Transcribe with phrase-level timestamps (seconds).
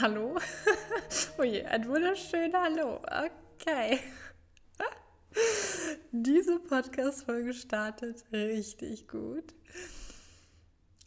[0.00, 0.38] Hallo?
[1.38, 3.00] oh je, ein wunderschönes Hallo.
[3.60, 3.98] Okay.
[6.12, 9.54] Diese Podcast-Folge startet richtig gut.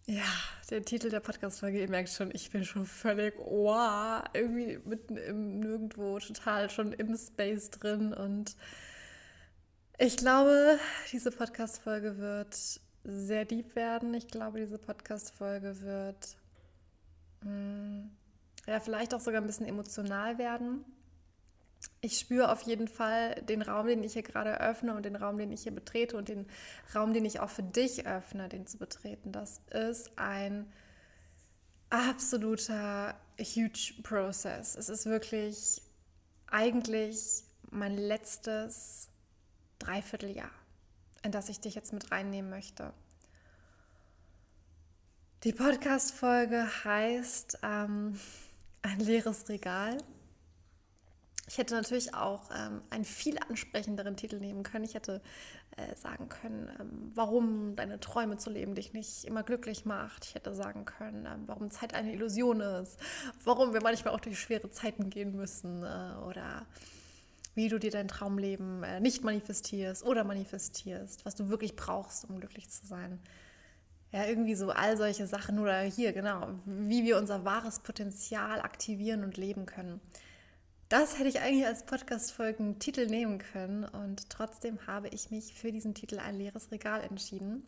[0.08, 0.26] Ja,
[0.70, 5.62] der Titel der Podcast-Folge, ihr merkt schon, ich bin schon völlig, wow, irgendwie mitten im
[5.62, 8.14] Nirgendwo, total schon im Space drin.
[8.14, 8.58] Und
[10.00, 10.80] ich glaube,
[11.14, 12.58] diese Podcast-Folge wird
[13.06, 14.14] sehr deep werden.
[14.16, 16.36] Ich glaube, diese Podcast-Folge wird
[17.44, 18.12] mh, hm,
[18.68, 20.86] ja, vielleicht auch sogar ein bisschen emotional werden.
[22.00, 25.38] Ich spüre auf jeden Fall den Raum, den ich hier gerade öffne und den Raum,
[25.38, 26.46] den ich hier betrete und den
[26.94, 29.32] Raum, den ich auch für dich öffne, den zu betreten.
[29.32, 30.72] Das ist ein
[31.90, 34.76] absoluter huge Process.
[34.76, 35.82] Es ist wirklich
[36.48, 39.10] eigentlich mein letztes
[39.80, 40.52] Dreivierteljahr,
[41.24, 42.94] in das ich dich jetzt mit reinnehmen möchte.
[45.44, 48.20] Die Podcast-Folge heißt ähm,
[48.82, 49.98] Ein leeres Regal.
[51.48, 54.86] Ich hätte natürlich auch ähm, einen viel ansprechenderen Titel nehmen können.
[54.86, 55.22] Ich hätte
[55.76, 60.26] äh, sagen können, ähm, warum deine Träume zu leben dich nicht immer glücklich macht.
[60.26, 62.98] Ich hätte sagen können, ähm, warum Zeit eine Illusion ist.
[63.44, 65.84] Warum wir manchmal auch durch schwere Zeiten gehen müssen.
[65.84, 66.66] Äh, oder
[67.54, 71.26] wie du dir dein Traumleben äh, nicht manifestierst oder manifestierst.
[71.26, 73.20] Was du wirklich brauchst, um glücklich zu sein.
[74.12, 79.24] Ja, irgendwie so all solche Sachen oder hier, genau, wie wir unser wahres Potenzial aktivieren
[79.24, 80.02] und leben können.
[80.90, 85.94] Das hätte ich eigentlich als Podcast-Folgen-Titel nehmen können und trotzdem habe ich mich für diesen
[85.94, 87.66] Titel ein leeres Regal entschieden.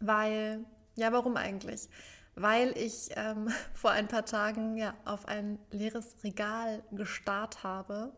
[0.00, 0.64] Weil,
[0.96, 1.90] ja, warum eigentlich?
[2.34, 8.14] Weil ich ähm, vor ein paar Tagen ja auf ein leeres Regal gestarrt habe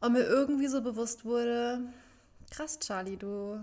[0.00, 1.80] und mir irgendwie so bewusst wurde,
[2.50, 3.62] krass, Charlie, du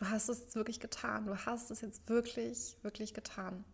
[0.00, 1.26] Du hast es wirklich getan.
[1.26, 3.64] Du hast es jetzt wirklich, wirklich getan.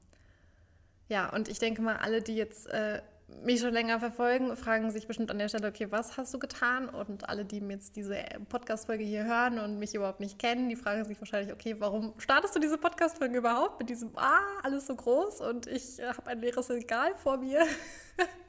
[1.08, 3.00] Ja, und ich denke mal, alle, die jetzt äh,
[3.44, 6.88] mich schon länger verfolgen, fragen sich bestimmt an der Stelle, okay, was hast du getan?
[6.88, 8.16] Und alle, die jetzt diese
[8.48, 12.56] Podcast-Folge hier hören und mich überhaupt nicht kennen, die fragen sich wahrscheinlich, okay, warum startest
[12.56, 16.40] du diese Podcast-Folge überhaupt mit diesem, ah, alles so groß und ich äh, habe ein
[16.40, 17.64] leeres Regal vor mir?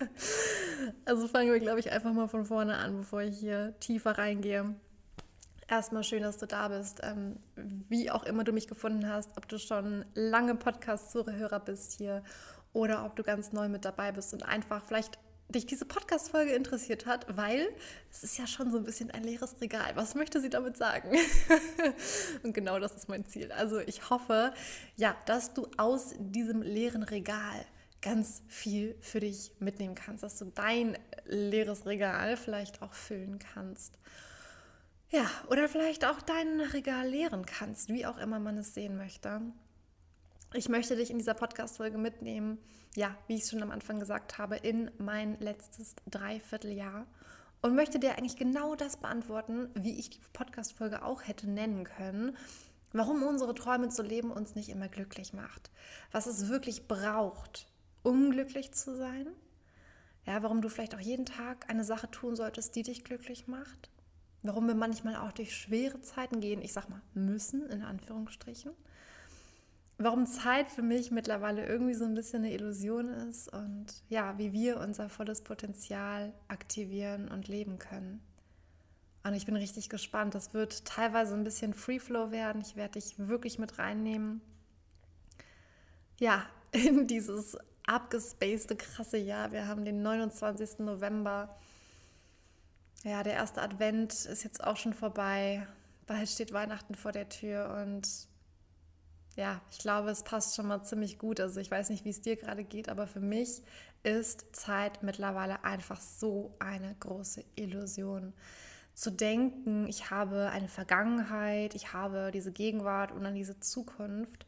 [1.05, 4.75] also fangen wir, glaube ich, einfach mal von vorne an, bevor ich hier tiefer reingehe.
[5.69, 7.01] Erstmal schön, dass du da bist.
[7.03, 7.38] Ähm,
[7.89, 12.23] wie auch immer du mich gefunden hast, ob du schon lange Podcast-Zuhörer bist hier
[12.72, 15.19] oder ob du ganz neu mit dabei bist und einfach vielleicht
[15.50, 17.67] dich diese Podcast-Folge interessiert hat, weil
[18.11, 19.95] es ist ja schon so ein bisschen ein leeres Regal.
[19.95, 21.17] Was möchte sie damit sagen?
[22.44, 23.51] und genau das ist mein Ziel.
[23.51, 24.53] Also ich hoffe,
[24.95, 27.66] ja, dass du aus diesem leeren Regal
[28.01, 33.97] ganz viel für dich mitnehmen kannst, dass du dein leeres Regal vielleicht auch füllen kannst.
[35.09, 39.41] Ja, oder vielleicht auch dein Regal leeren kannst, wie auch immer man es sehen möchte.
[40.53, 42.57] Ich möchte dich in dieser Podcast-Folge mitnehmen,
[42.94, 47.06] ja, wie ich es schon am Anfang gesagt habe, in mein letztes Dreivierteljahr
[47.62, 52.35] und möchte dir eigentlich genau das beantworten, wie ich die Podcast-Folge auch hätte nennen können.
[52.91, 55.72] Warum unsere Träume zu leben uns nicht immer glücklich macht.
[56.12, 57.68] Was es wirklich braucht,
[58.03, 59.28] um glücklich zu sein.
[60.25, 63.89] Ja, warum du vielleicht auch jeden Tag eine Sache tun solltest, die dich glücklich macht
[64.44, 68.72] warum wir manchmal auch durch schwere Zeiten gehen, ich sag mal müssen, in Anführungsstrichen.
[70.00, 74.53] Warum Zeit für mich mittlerweile irgendwie so ein bisschen eine Illusion ist und ja, wie
[74.53, 78.22] wir unser volles Potenzial aktivieren und leben können.
[79.24, 80.36] Und ich bin richtig gespannt.
[80.36, 82.62] Das wird teilweise ein bisschen Free Flow werden.
[82.62, 84.42] Ich werde dich wirklich mit reinnehmen.
[86.19, 89.52] Ja, in dieses abgespacede, krasse Jahr.
[89.52, 90.80] Wir haben den 29.
[90.80, 91.58] November
[93.07, 95.65] ja, der erste Advent ist jetzt auch schon vorbei.
[96.06, 98.07] Bald steht Weihnachten vor der Tür und
[99.36, 101.39] ja, ich glaube, es passt schon mal ziemlich gut.
[101.39, 103.62] Also ich weiß nicht, wie es dir gerade geht, aber für mich
[104.04, 108.33] ist Zeit mittlerweile einfach so eine große Illusion.
[108.94, 114.48] Zu denken, ich habe eine Vergangenheit, ich habe diese Gegenwart und dann diese Zukunft,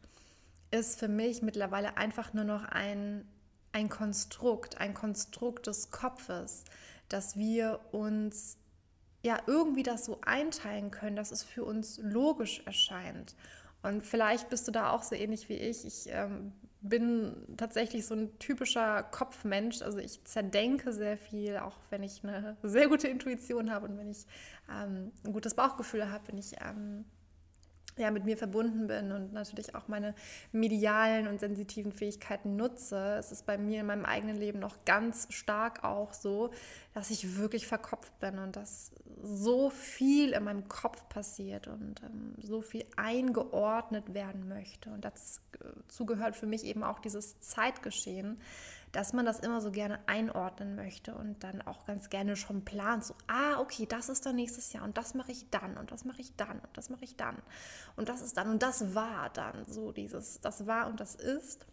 [0.72, 3.26] ist für mich mittlerweile einfach nur noch ein,
[3.72, 6.64] ein Konstrukt, ein Konstrukt des Kopfes
[7.10, 8.56] dass wir uns
[9.22, 13.36] ja irgendwie das so einteilen können, dass es für uns logisch erscheint.
[13.82, 15.84] Und vielleicht bist du da auch so ähnlich wie ich.
[15.84, 16.52] Ich ähm,
[16.82, 19.82] bin tatsächlich so ein typischer Kopfmensch.
[19.82, 24.10] Also ich zerdenke sehr viel, auch wenn ich eine sehr gute Intuition habe und wenn
[24.10, 24.26] ich
[24.70, 27.04] ähm, ein gutes Bauchgefühl habe, wenn ich ähm,
[28.00, 30.14] ja, mit mir verbunden bin und natürlich auch meine
[30.52, 33.16] medialen und sensitiven Fähigkeiten nutze.
[33.18, 36.50] Es ist bei mir in meinem eigenen Leben noch ganz stark auch so,
[36.94, 38.92] dass ich wirklich verkopft bin und dass
[39.22, 44.90] so viel in meinem Kopf passiert und ähm, so viel eingeordnet werden möchte.
[44.90, 48.40] Und dazu gehört für mich eben auch dieses Zeitgeschehen,
[48.92, 53.04] dass man das immer so gerne einordnen möchte und dann auch ganz gerne schon plant,
[53.04, 56.04] so, ah, okay, das ist dann nächstes Jahr und das mache ich dann und das
[56.04, 57.36] mache ich dann und das mache ich dann
[57.96, 61.66] und das ist dann und das war dann so dieses, das war und das ist,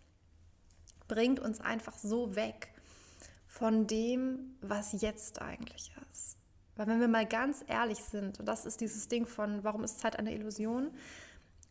[1.07, 2.73] bringt uns einfach so weg
[3.47, 6.37] von dem, was jetzt eigentlich ist.
[6.75, 9.99] Weil wenn wir mal ganz ehrlich sind, und das ist dieses Ding von, warum ist
[9.99, 10.91] Zeit eine Illusion?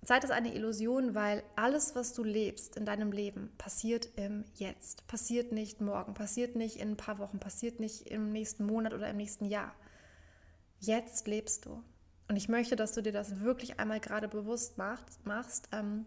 [0.07, 5.05] Zeit ist eine Illusion, weil alles, was du lebst in deinem Leben, passiert im Jetzt.
[5.09, 9.11] Passiert nicht morgen, passiert nicht in ein paar Wochen, passiert nicht im nächsten Monat oder
[9.11, 9.75] im nächsten Jahr.
[10.79, 11.83] Jetzt lebst du.
[12.29, 16.07] Und ich möchte, dass du dir das wirklich einmal gerade bewusst machst, machst ähm,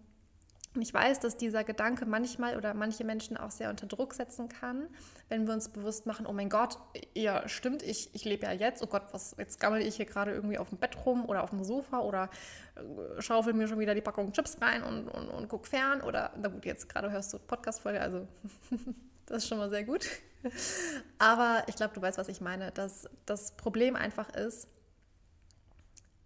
[0.75, 4.49] und ich weiß, dass dieser Gedanke manchmal oder manche Menschen auch sehr unter Druck setzen
[4.49, 4.87] kann,
[5.27, 6.77] wenn wir uns bewusst machen, oh mein Gott,
[7.15, 10.31] ja, stimmt, ich, ich lebe ja jetzt, oh Gott, was, jetzt gammel ich hier gerade
[10.31, 12.29] irgendwie auf dem Bett rum oder auf dem Sofa oder
[12.75, 16.33] äh, schaufel mir schon wieder die Packung Chips rein und, und, und guck fern oder,
[16.39, 18.27] na gut, jetzt gerade hörst du Podcast-Folge, also
[19.25, 20.05] das ist schon mal sehr gut.
[21.17, 24.67] Aber ich glaube, du weißt, was ich meine, dass das Problem einfach ist,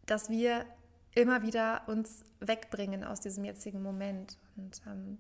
[0.05, 0.65] dass wir
[1.15, 4.37] immer wieder uns wegbringen aus diesem jetzigen Moment.
[4.55, 5.17] Und ähm,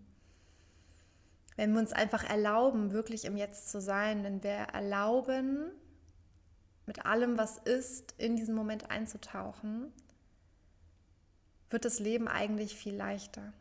[1.55, 5.71] wenn wir uns einfach erlauben, wirklich im Jetzt zu sein, wenn wir erlauben,
[6.85, 9.93] mit allem, was ist, in diesen Moment einzutauchen,
[11.69, 13.53] wird das Leben eigentlich viel leichter.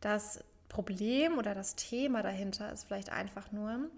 [0.00, 3.90] Das Problem oder das Thema dahinter ist vielleicht einfach nur,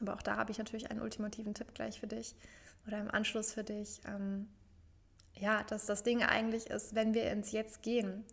[0.00, 2.34] aber auch da habe ich natürlich einen ultimativen Tipp gleich für dich
[2.86, 4.00] oder im Anschluss für dich.
[4.06, 4.48] Ähm,
[5.38, 8.24] ja, dass das Ding eigentlich ist, wenn wir ins Jetzt gehen,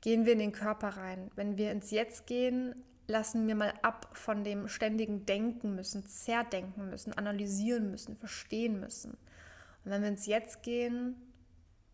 [0.00, 1.30] gehen wir in den Körper rein.
[1.34, 2.74] Wenn wir ins Jetzt gehen,
[3.06, 9.12] lassen wir mal ab von dem ständigen Denken müssen, zerdenken müssen, analysieren müssen, verstehen müssen.
[9.12, 11.16] Und wenn wir ins Jetzt gehen,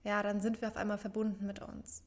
[0.04, 2.02] ja, dann sind wir auf einmal verbunden mit uns.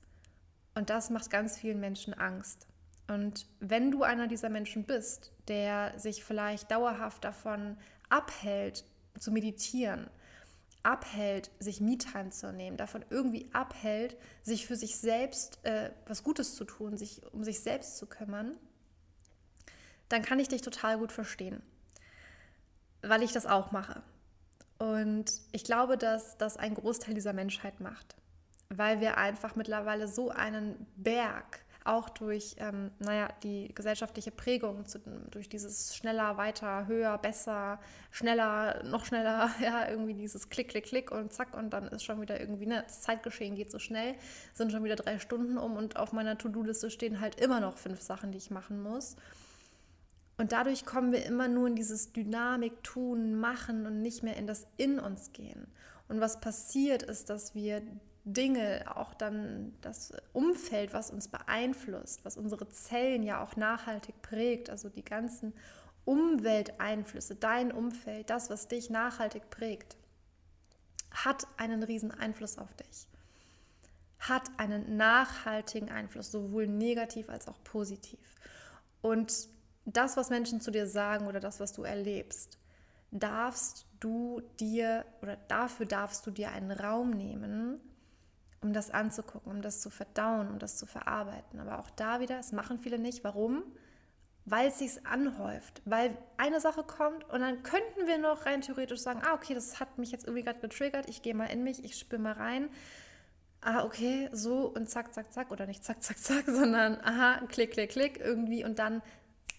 [0.73, 2.67] Und das macht ganz vielen Menschen Angst.
[3.07, 7.77] Und wenn du einer dieser Menschen bist, der sich vielleicht dauerhaft davon
[8.09, 8.85] abhält,
[9.19, 10.09] zu meditieren,
[10.83, 16.55] abhält, sich Me-Time zu nehmen, davon irgendwie abhält, sich für sich selbst äh, was Gutes
[16.55, 18.55] zu tun, sich um sich selbst zu kümmern,
[20.09, 21.61] dann kann ich dich total gut verstehen,
[23.01, 24.01] weil ich das auch mache.
[24.77, 28.15] Und ich glaube, dass das ein Großteil dieser Menschheit macht,
[28.69, 34.99] weil wir einfach mittlerweile so einen Berg auch durch, ähm, naja, die gesellschaftliche Prägung, zu,
[35.31, 37.79] durch dieses schneller, weiter, höher, besser,
[38.11, 42.21] schneller, noch schneller, ja, irgendwie dieses Klick, Klick, Klick und zack und dann ist schon
[42.21, 44.15] wieder irgendwie, ne, das Zeitgeschehen geht so schnell,
[44.53, 48.01] sind schon wieder drei Stunden um und auf meiner To-Do-Liste stehen halt immer noch fünf
[48.01, 49.15] Sachen, die ich machen muss.
[50.37, 54.47] Und dadurch kommen wir immer nur in dieses Dynamik, Tun, Machen und nicht mehr in
[54.47, 55.67] das In uns gehen.
[56.07, 57.81] Und was passiert ist, dass wir
[58.23, 64.69] Dinge, auch dann das Umfeld, was uns beeinflusst, was unsere Zellen ja auch nachhaltig prägt,
[64.69, 65.53] also die ganzen
[66.05, 69.97] Umwelteinflüsse, dein Umfeld, das, was dich nachhaltig prägt,
[71.11, 73.07] hat einen riesen Einfluss auf dich.
[74.19, 78.35] Hat einen nachhaltigen Einfluss, sowohl negativ als auch positiv.
[79.01, 79.49] Und
[79.85, 82.59] das, was Menschen zu dir sagen oder das, was du erlebst,
[83.11, 87.79] darfst du dir oder dafür darfst du dir einen Raum nehmen,
[88.61, 91.59] um das anzugucken, um das zu verdauen, um das zu verarbeiten.
[91.59, 93.23] Aber auch da wieder, es machen viele nicht.
[93.23, 93.63] Warum?
[94.45, 95.81] Weil es sich anhäuft.
[95.85, 99.79] Weil eine Sache kommt und dann könnten wir noch rein theoretisch sagen, ah, okay, das
[99.79, 102.69] hat mich jetzt irgendwie gerade getriggert, ich gehe mal in mich, ich spüre mal rein.
[103.61, 105.51] Ah, okay, so und zack, zack, zack.
[105.51, 108.63] Oder nicht zack, zack, zack, sondern aha, klick, klick, klick irgendwie.
[108.63, 109.01] Und dann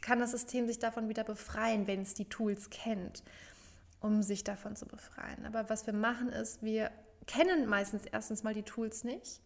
[0.01, 3.23] kann das System sich davon wieder befreien, wenn es die Tools kennt,
[4.01, 5.47] um sich davon zu befreien.
[5.47, 6.91] Aber was wir machen ist, wir
[7.27, 9.41] kennen meistens erstens mal die Tools nicht,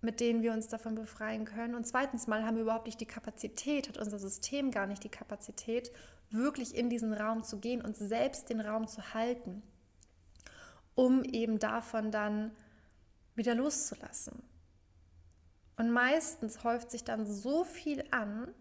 [0.00, 1.74] mit denen wir uns davon befreien können.
[1.74, 5.10] Und zweitens mal haben wir überhaupt nicht die Kapazität, hat unser System gar nicht die
[5.10, 5.92] Kapazität,
[6.30, 9.62] wirklich in diesen Raum zu gehen und selbst den Raum zu halten,
[10.94, 12.52] um eben davon dann
[13.34, 14.42] wieder loszulassen.
[15.76, 18.54] Und meistens häuft sich dann so viel an,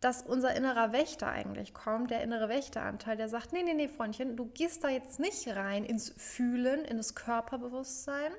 [0.00, 4.36] dass unser innerer Wächter eigentlich kommt, der innere Wächteranteil, der sagt, nee, nee, nee, Freundchen,
[4.36, 8.32] du gehst da jetzt nicht rein ins Fühlen, in das Körperbewusstsein,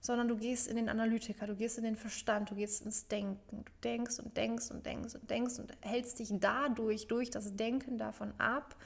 [0.00, 3.64] sondern du gehst in den Analytiker, du gehst in den Verstand, du gehst ins Denken.
[3.64, 7.96] Du denkst und denkst und denkst und denkst und hältst dich dadurch, durch das Denken
[7.96, 8.76] davon ab,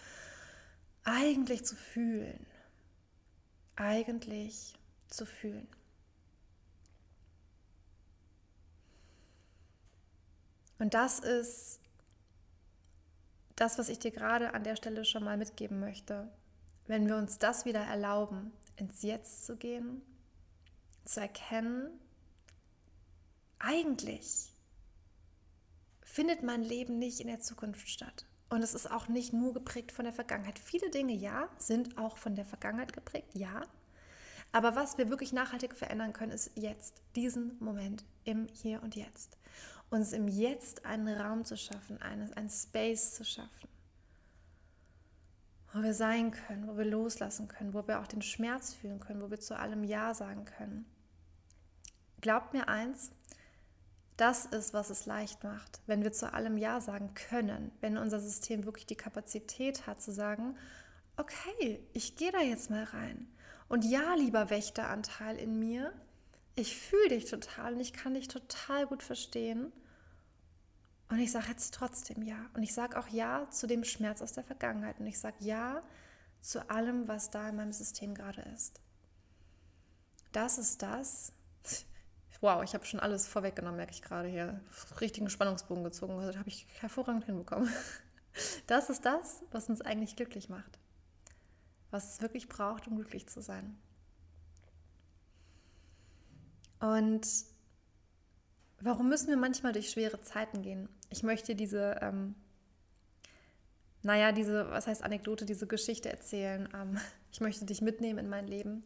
[1.05, 2.47] eigentlich zu fühlen.
[3.77, 4.75] Eigentlich
[5.09, 5.69] zu fühlen.
[10.79, 11.82] Und das ist
[13.63, 16.29] das, was ich dir gerade an der Stelle schon mal mitgeben möchte.
[16.89, 20.03] wenn wir uns das wieder erlauben, ins Jetzt zu gehen,
[21.05, 21.89] zu erkennen,
[23.61, 24.51] eigentlich
[26.03, 28.27] findet mein Leben nicht in der Zukunft statt.
[28.51, 30.59] Und es ist auch nicht nur geprägt von der Vergangenheit.
[30.59, 33.63] Viele Dinge, ja, sind auch von der Vergangenheit geprägt, ja.
[34.51, 39.39] Aber was wir wirklich nachhaltig verändern können, ist jetzt, diesen Moment im Hier und Jetzt.
[39.93, 43.69] Uns im Jetzt einen Raum zu schaffen, einen, einen Space zu schaffen,
[45.75, 49.21] wo wir sein können, wo wir loslassen können, wo wir auch den Schmerz fühlen können,
[49.21, 50.87] wo wir zu allem Ja sagen können.
[52.23, 53.11] Glaubt mir eins,
[54.17, 58.19] das ist, was es leicht macht, wenn wir zu allem Ja sagen können, wenn unser
[58.19, 60.57] System wirklich die Kapazität hat zu sagen,
[61.19, 63.29] okay, ich gehe da jetzt mal rein.
[63.69, 65.93] Und ja, lieber Wächteranteil in mir,
[66.55, 69.71] ich fühle dich total und ich kann dich total gut verstehen.
[71.13, 72.47] Und ich sage jetzt trotzdem Ja.
[72.55, 74.99] Und ich sage auch Ja zu dem Schmerz aus der Vergangenheit.
[74.99, 75.83] Und ich sage Ja
[76.41, 78.81] zu allem, was da in meinem System gerade ist.
[80.33, 81.33] Das ist das,
[82.43, 84.61] Wow, ich habe schon alles vorweggenommen, merke ich gerade hier.
[85.01, 86.19] Richtigen Spannungsbogen gezogen.
[86.19, 87.71] Das habe ich hervorragend hinbekommen.
[88.67, 90.79] Das ist das, was uns eigentlich glücklich macht.
[91.91, 93.77] Was es wirklich braucht, um glücklich zu sein.
[96.81, 97.29] Und
[98.81, 100.89] warum müssen wir manchmal durch schwere Zeiten gehen?
[101.13, 102.35] Ich möchte diese, ähm,
[104.03, 106.69] naja, diese, was heißt Anekdote, diese Geschichte erzählen.
[106.75, 106.99] Ähm,
[107.31, 108.83] ich möchte dich mitnehmen in mein Leben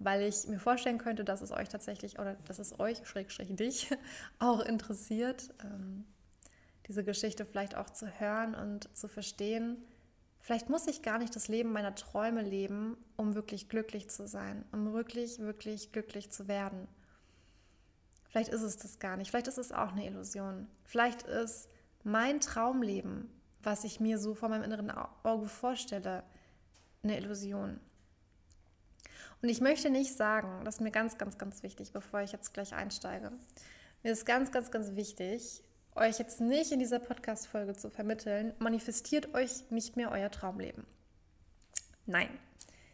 [0.00, 3.90] weil ich mir vorstellen könnte, dass es euch tatsächlich oder dass es euch, Schrägstrich dich,
[4.38, 6.04] auch interessiert, ähm,
[6.88, 9.76] diese Geschichte vielleicht auch zu hören und zu verstehen.
[10.40, 14.64] Vielleicht muss ich gar nicht das Leben meiner Träume leben, um wirklich glücklich zu sein,
[14.72, 16.88] um wirklich, wirklich glücklich zu werden.
[18.30, 19.30] Vielleicht ist es das gar nicht.
[19.30, 20.68] Vielleicht ist es auch eine Illusion.
[20.84, 21.68] Vielleicht ist
[22.04, 23.28] mein Traumleben,
[23.62, 26.22] was ich mir so vor meinem inneren Auge vorstelle,
[27.02, 27.80] eine Illusion.
[29.42, 32.54] Und ich möchte nicht sagen, das ist mir ganz, ganz, ganz wichtig, bevor ich jetzt
[32.54, 33.32] gleich einsteige.
[34.02, 35.62] Mir ist ganz, ganz, ganz wichtig,
[35.96, 40.86] euch jetzt nicht in dieser Podcast-Folge zu vermitteln, manifestiert euch nicht mehr euer Traumleben.
[42.06, 42.28] Nein,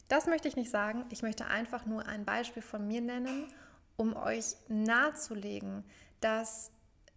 [0.08, 1.04] das möchte ich nicht sagen.
[1.10, 3.52] Ich möchte einfach nur ein Beispiel von mir nennen,
[3.96, 5.84] um euch nahezulegen,
[6.20, 6.70] dass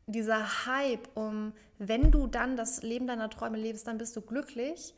[0.08, 4.94] dieser Hype um, wenn du dann das Leben deiner Träume lebst, dann bist du glücklich,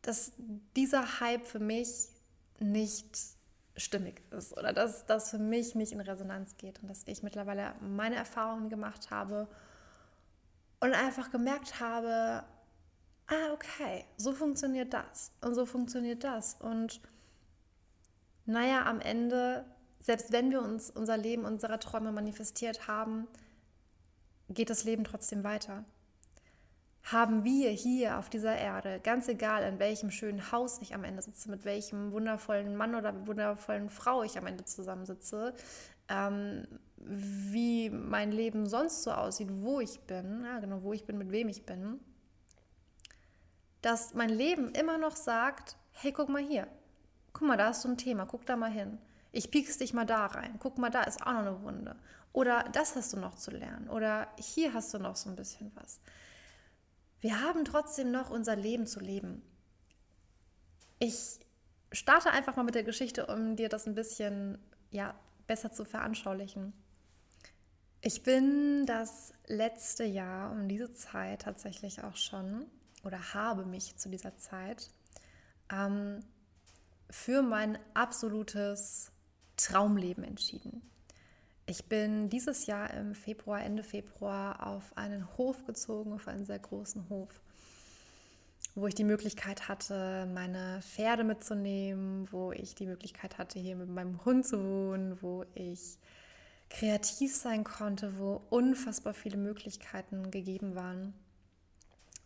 [0.00, 0.32] dass
[0.74, 2.08] dieser Hype für mich
[2.58, 3.18] nicht
[3.76, 7.74] stimmig ist oder dass das für mich nicht in Resonanz geht und dass ich mittlerweile
[7.80, 9.48] meine Erfahrungen gemacht habe
[10.80, 12.44] und einfach gemerkt habe,
[13.28, 16.56] ah, okay, so funktioniert das und so funktioniert das.
[16.60, 17.00] Und
[18.44, 19.64] naja, am Ende,
[20.02, 23.26] selbst wenn wir uns unser Leben, unsere Träume manifestiert haben,
[24.50, 25.84] geht das Leben trotzdem weiter
[27.04, 31.22] haben wir hier auf dieser Erde, ganz egal in welchem schönen Haus ich am Ende
[31.22, 35.54] sitze, mit welchem wundervollen Mann oder wundervollen Frau ich am Ende zusammensitze,
[36.08, 36.66] ähm,
[36.96, 41.32] wie mein Leben sonst so aussieht, wo ich bin, ja, genau, wo ich bin, mit
[41.32, 41.98] wem ich bin,
[43.80, 46.68] dass mein Leben immer noch sagt, hey, guck mal hier,
[47.32, 48.98] guck mal, da hast du ein Thema, guck da mal hin.
[49.32, 50.56] Ich piekst dich mal da rein.
[50.58, 51.96] Guck mal, da ist auch noch eine Wunde.
[52.32, 53.88] Oder das hast du noch zu lernen.
[53.88, 56.00] Oder hier hast du noch so ein bisschen was.
[57.20, 59.42] Wir haben trotzdem noch unser Leben zu leben.
[60.98, 61.40] Ich
[61.92, 64.58] starte einfach mal mit der Geschichte, um dir das ein bisschen
[64.90, 65.14] ja,
[65.46, 66.72] besser zu veranschaulichen.
[68.00, 72.66] Ich bin das letzte Jahr um diese Zeit tatsächlich auch schon
[73.04, 74.90] oder habe mich zu dieser Zeit
[75.70, 76.20] ähm,
[77.10, 79.11] für mein absolutes
[79.62, 80.82] Traumleben entschieden.
[81.66, 86.58] Ich bin dieses Jahr im Februar, Ende Februar, auf einen Hof gezogen, auf einen sehr
[86.58, 87.40] großen Hof,
[88.74, 93.88] wo ich die Möglichkeit hatte, meine Pferde mitzunehmen, wo ich die Möglichkeit hatte, hier mit
[93.88, 95.98] meinem Hund zu wohnen, wo ich
[96.68, 101.14] kreativ sein konnte, wo unfassbar viele Möglichkeiten gegeben waren.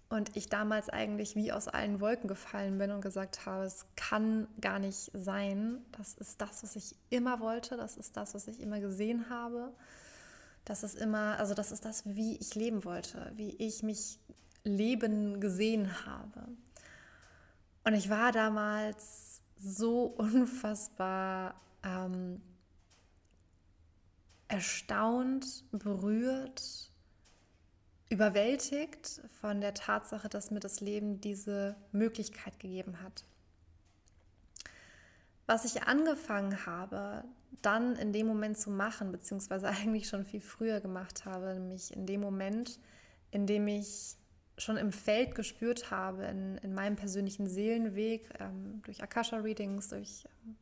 [0.09, 4.47] Und ich damals eigentlich wie aus allen Wolken gefallen bin und gesagt habe, es kann
[4.61, 5.85] gar nicht sein.
[5.93, 7.77] Das ist das, was ich immer wollte.
[7.77, 9.73] Das ist das, was ich immer gesehen habe.
[10.65, 14.21] Das ist immer, also das ist das, wie ich leben wollte, wie ich mich
[14.63, 16.49] leben gesehen habe.
[17.85, 22.41] Und ich war damals so unfassbar ähm,
[24.49, 26.91] erstaunt, berührt,
[28.09, 33.25] überwältigt von der Tatsache, dass mir das Leben diese Möglichkeit gegeben hat.
[35.47, 37.25] Was ich angefangen habe,
[37.63, 42.07] dann in dem Moment zu machen, beziehungsweise eigentlich schon viel früher gemacht habe, nämlich in
[42.07, 42.79] dem Moment,
[43.31, 44.17] in dem ich
[44.59, 50.57] schon im Feld gespürt habe, in, in meinem persönlichen Seelenweg, ähm, durch Akasha-Readings, durch ähm,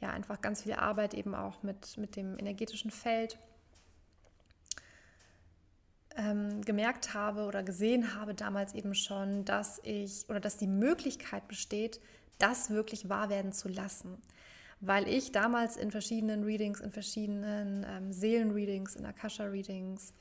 [0.00, 3.38] ja, einfach ganz viel Arbeit eben auch mit, mit dem energetischen Feld,
[6.16, 11.46] ähm, gemerkt habe oder gesehen habe damals eben schon, dass ich oder dass die Möglichkeit
[11.48, 12.00] besteht,
[12.38, 14.18] das wirklich wahr werden zu lassen.
[14.80, 20.14] Weil ich damals in verschiedenen Readings, in verschiedenen ähm, Seelenreadings, in Akasha-Readings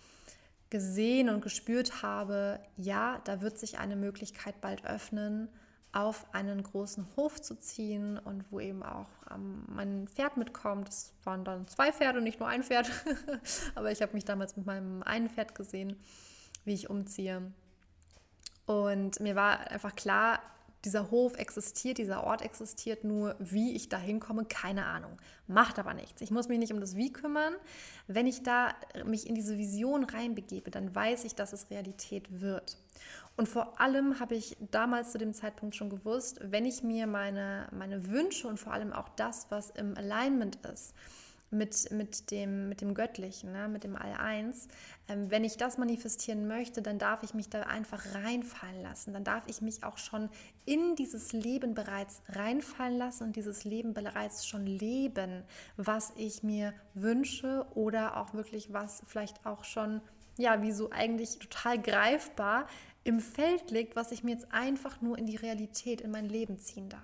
[0.70, 5.50] gesehen und gespürt habe, ja, da wird sich eine Möglichkeit bald öffnen,
[5.92, 10.90] auf einen großen Hof zu ziehen und wo eben auch ähm, mein Pferd mitkommt.
[10.90, 12.92] Es waren dann zwei Pferde, nicht nur ein Pferd,
[13.76, 15.96] aber ich habe mich damals mit meinem einen Pferd gesehen,
[16.64, 17.52] wie ich umziehe.
[18.68, 20.40] Und mir war einfach klar,
[20.86, 25.18] dieser Hof existiert, dieser Ort existiert, nur wie ich da hinkomme, keine Ahnung.
[25.48, 26.22] Macht aber nichts.
[26.22, 27.54] Ich muss mich nicht um das Wie kümmern.
[28.08, 28.74] Wenn ich da
[29.06, 32.78] mich in diese Vision reinbegebe, dann weiß ich, dass es Realität wird.
[33.40, 37.70] Und vor allem habe ich damals zu dem Zeitpunkt schon gewusst, wenn ich mir meine,
[37.72, 40.94] meine Wünsche und vor allem auch das, was im Alignment ist,
[41.50, 44.68] mit, mit, dem, mit dem Göttlichen, ne, mit dem All-Eins.
[45.08, 49.14] Ähm, wenn ich das manifestieren möchte, dann darf ich mich da einfach reinfallen lassen.
[49.14, 50.28] Dann darf ich mich auch schon
[50.66, 55.46] in dieses Leben bereits reinfallen lassen und dieses Leben bereits schon leben,
[55.78, 60.02] was ich mir wünsche oder auch wirklich was vielleicht auch schon,
[60.38, 62.68] ja, wie so eigentlich total greifbar
[63.04, 66.60] im Feld liegt, was ich mir jetzt einfach nur in die Realität, in mein Leben
[66.60, 67.02] ziehen darf.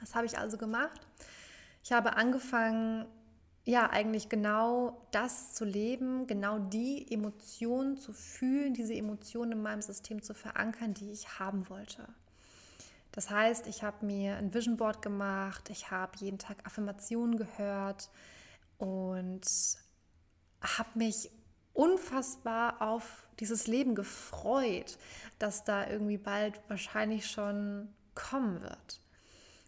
[0.00, 1.00] Das habe ich also gemacht.
[1.84, 3.06] Ich habe angefangen,
[3.64, 9.82] ja, eigentlich genau das zu leben, genau die Emotionen zu fühlen, diese Emotionen in meinem
[9.82, 12.08] System zu verankern, die ich haben wollte.
[13.12, 18.10] Das heißt, ich habe mir ein Vision Board gemacht, ich habe jeden Tag Affirmationen gehört
[18.78, 19.42] und
[20.62, 21.30] habe mich
[21.78, 24.98] unfassbar auf dieses Leben gefreut,
[25.38, 29.00] das da irgendwie bald wahrscheinlich schon kommen wird.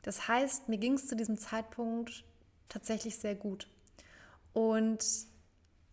[0.03, 2.25] Das heißt, mir ging es zu diesem Zeitpunkt
[2.69, 3.69] tatsächlich sehr gut.
[4.53, 5.05] Und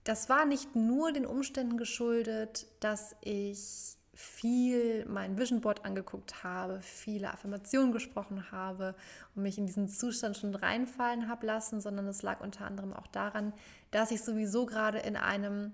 [0.06, 6.82] das war nicht nur den Umständen geschuldet, dass ich viel mein Vision Board angeguckt habe,
[6.82, 8.96] viele Affirmationen gesprochen habe
[9.36, 13.06] und mich in diesen Zustand schon reinfallen habe lassen, sondern es lag unter anderem auch
[13.06, 13.54] daran,
[13.92, 15.74] dass ich sowieso gerade in einem,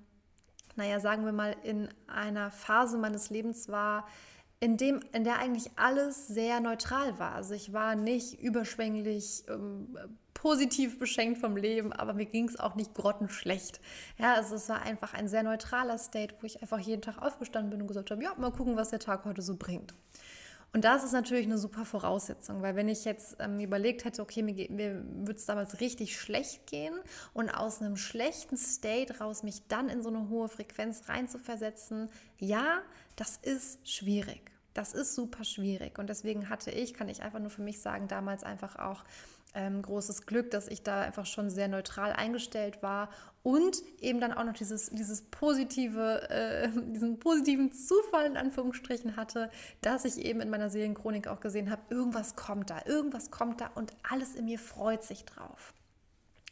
[0.75, 4.07] naja, sagen wir mal, in einer Phase meines Lebens war,
[4.59, 7.33] in, dem, in der eigentlich alles sehr neutral war.
[7.35, 9.97] Also ich war nicht überschwänglich ähm,
[10.33, 13.81] positiv beschenkt vom Leben, aber mir ging es auch nicht grottenschlecht.
[14.17, 17.71] Ja, also es war einfach ein sehr neutraler State, wo ich einfach jeden Tag aufgestanden
[17.71, 19.93] bin und gesagt habe, ja, mal gucken, was der Tag heute so bringt.
[20.73, 24.41] Und das ist natürlich eine super Voraussetzung, weil wenn ich jetzt ähm, überlegt hätte, okay,
[24.41, 26.95] mir, mir würde es damals richtig schlecht gehen
[27.33, 32.09] und aus einem schlechten State raus mich dann in so eine hohe Frequenz reinzuversetzen,
[32.39, 32.81] ja,
[33.15, 34.52] das ist schwierig.
[34.73, 38.07] Das ist super schwierig und deswegen hatte ich, kann ich einfach nur für mich sagen,
[38.07, 39.03] damals einfach auch
[39.55, 43.09] ähm, großes Glück, dass ich da einfach schon sehr neutral eingestellt war
[43.43, 49.51] und eben dann auch noch dieses, dieses positive, äh, diesen positiven Zufall in Anführungsstrichen hatte,
[49.81, 53.67] dass ich eben in meiner Seelenchronik auch gesehen habe, irgendwas kommt da, irgendwas kommt da
[53.75, 55.73] und alles in mir freut sich drauf.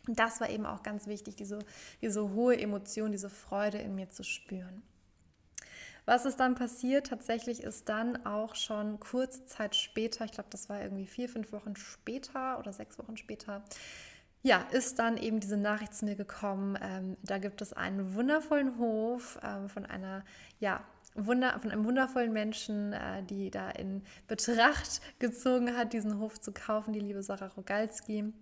[0.08, 1.60] Und das war eben auch ganz wichtig, diese,
[2.02, 4.82] diese hohe Emotion, diese Freude in mir zu spüren.
[6.06, 7.08] Was ist dann passiert?
[7.08, 11.52] Tatsächlich ist dann auch schon kurze Zeit später, ich glaube, das war irgendwie vier, fünf
[11.52, 13.64] Wochen später oder sechs Wochen später,
[14.44, 16.78] ja, ist dann eben diese Nachricht zu mir gekommen.
[16.82, 20.26] Ähm, da gibt es einen wundervollen Hof ähm, von einer,
[20.60, 20.84] ja,
[21.14, 26.54] Wunder, von einem wundervollen Menschen, äh, die da in Betracht gezogen hat, diesen Hof zu
[26.54, 28.34] kaufen, die liebe Sarah Rogalski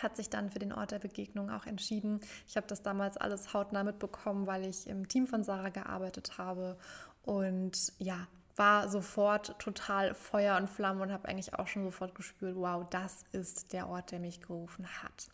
[0.00, 2.20] hat sich dann für den Ort der Begegnung auch entschieden.
[2.46, 6.76] Ich habe das damals alles hautnah mitbekommen, weil ich im Team von Sarah gearbeitet habe
[7.22, 8.26] und ja,
[8.56, 13.24] war sofort total Feuer und Flamme und habe eigentlich auch schon sofort gespürt, wow, das
[13.32, 15.28] ist der Ort, der mich gerufen hat.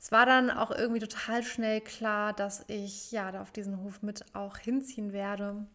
[0.00, 4.02] Es war dann auch irgendwie total schnell klar, dass ich ja da auf diesen Hof
[4.02, 5.66] mit auch hinziehen werde.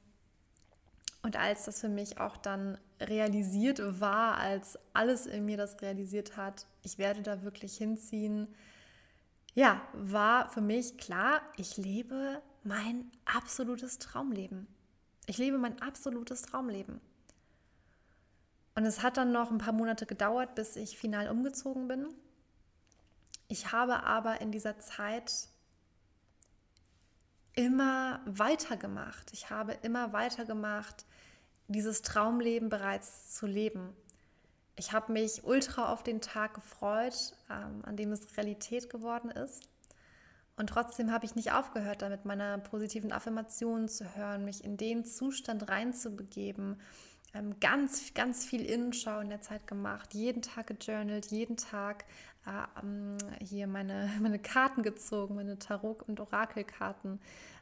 [1.29, 6.37] Und als das für mich auch dann realisiert war, als alles in mir das realisiert
[6.37, 8.47] hat, ich werde da wirklich hinziehen,
[9.53, 14.65] ja, war für mich klar, ich lebe mein absolutes Traumleben.
[15.27, 16.99] Ich lebe mein absolutes Traumleben.
[18.73, 22.07] Und es hat dann noch ein paar Monate gedauert, bis ich final umgezogen bin.
[23.49, 25.47] Ich habe aber in dieser Zeit
[27.59, 29.33] immer weitergemacht.
[29.33, 31.05] Ich habe immer weitergemacht,
[31.69, 33.95] dieses Traumleben bereits zu leben.
[34.75, 39.69] Ich habe mich ultra auf den Tag gefreut, ähm, an dem es Realität geworden ist.
[40.57, 45.05] Und trotzdem habe ich nicht aufgehört, damit meine positiven Affirmationen zu hören, mich in den
[45.05, 46.81] Zustand reinzubegeben.
[47.33, 52.05] Ähm, ganz, ganz viel Innenschau in der Zeit gemacht, jeden Tag gejournalt, jeden Tag
[52.45, 57.19] äh, ähm, hier meine, meine Karten gezogen, meine Tarot- und Orakelkarten,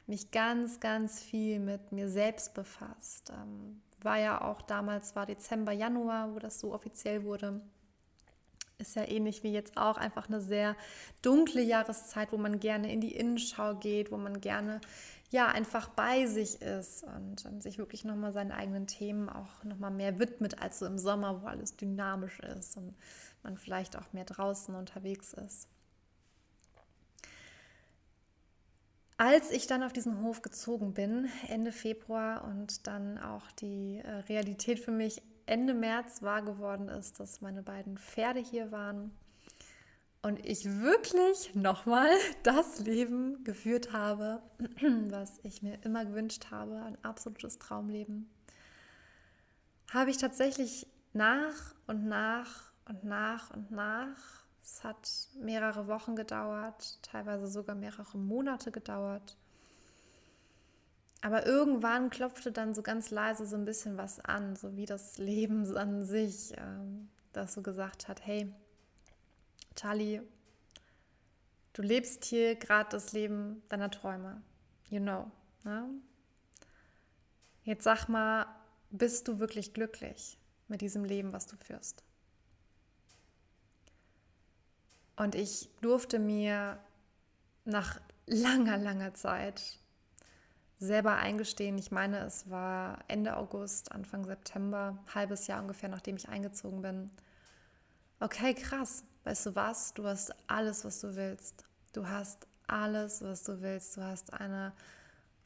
[0.07, 3.31] mich ganz, ganz viel mit mir selbst befasst.
[3.31, 7.61] Ähm, war ja auch damals, war Dezember, Januar, wo das so offiziell wurde
[8.79, 10.75] ist ja ähnlich wie jetzt auch einfach eine sehr
[11.21, 14.81] dunkle Jahreszeit, wo man gerne in die Innenschau geht, wo man gerne
[15.29, 19.91] ja einfach bei sich ist und, und sich wirklich nochmal seinen eigenen Themen auch nochmal
[19.91, 22.95] mehr widmet als so im Sommer, wo alles dynamisch ist und
[23.43, 25.67] man vielleicht auch mehr draußen unterwegs ist.
[29.17, 34.09] Als ich dann auf diesen Hof gezogen bin, Ende Februar und dann auch die äh,
[34.29, 39.11] Realität für mich Ende März wahr geworden ist, dass meine beiden Pferde hier waren
[40.21, 42.09] und ich wirklich nochmal
[42.43, 44.43] das Leben geführt habe,
[45.09, 48.29] was ich mir immer gewünscht habe, ein absolutes Traumleben,
[49.91, 56.99] habe ich tatsächlich nach und nach und nach und nach, es hat mehrere Wochen gedauert,
[57.01, 59.37] teilweise sogar mehrere Monate gedauert,
[61.21, 65.17] aber irgendwann klopfte dann so ganz leise so ein bisschen was an, so wie das
[65.17, 68.53] Leben an sich, ähm, das so gesagt hat, hey,
[69.75, 70.21] Charlie,
[71.73, 74.41] du lebst hier gerade das Leben deiner Träume.
[74.89, 75.31] You know.
[75.63, 75.89] Ne?
[77.63, 78.45] Jetzt sag mal,
[78.89, 82.03] bist du wirklich glücklich mit diesem Leben, was du führst?
[85.17, 86.79] Und ich durfte mir
[87.65, 89.79] nach langer, langer Zeit
[90.79, 91.77] selber eingestehen.
[91.77, 97.09] Ich meine, es war Ende August, Anfang September, halbes Jahr ungefähr, nachdem ich eingezogen bin.
[98.19, 99.03] Okay, krass.
[99.23, 99.93] Weißt du was?
[99.93, 101.65] Du hast alles, was du willst.
[101.93, 103.97] Du hast alles, was du willst.
[103.97, 104.71] Du hast eine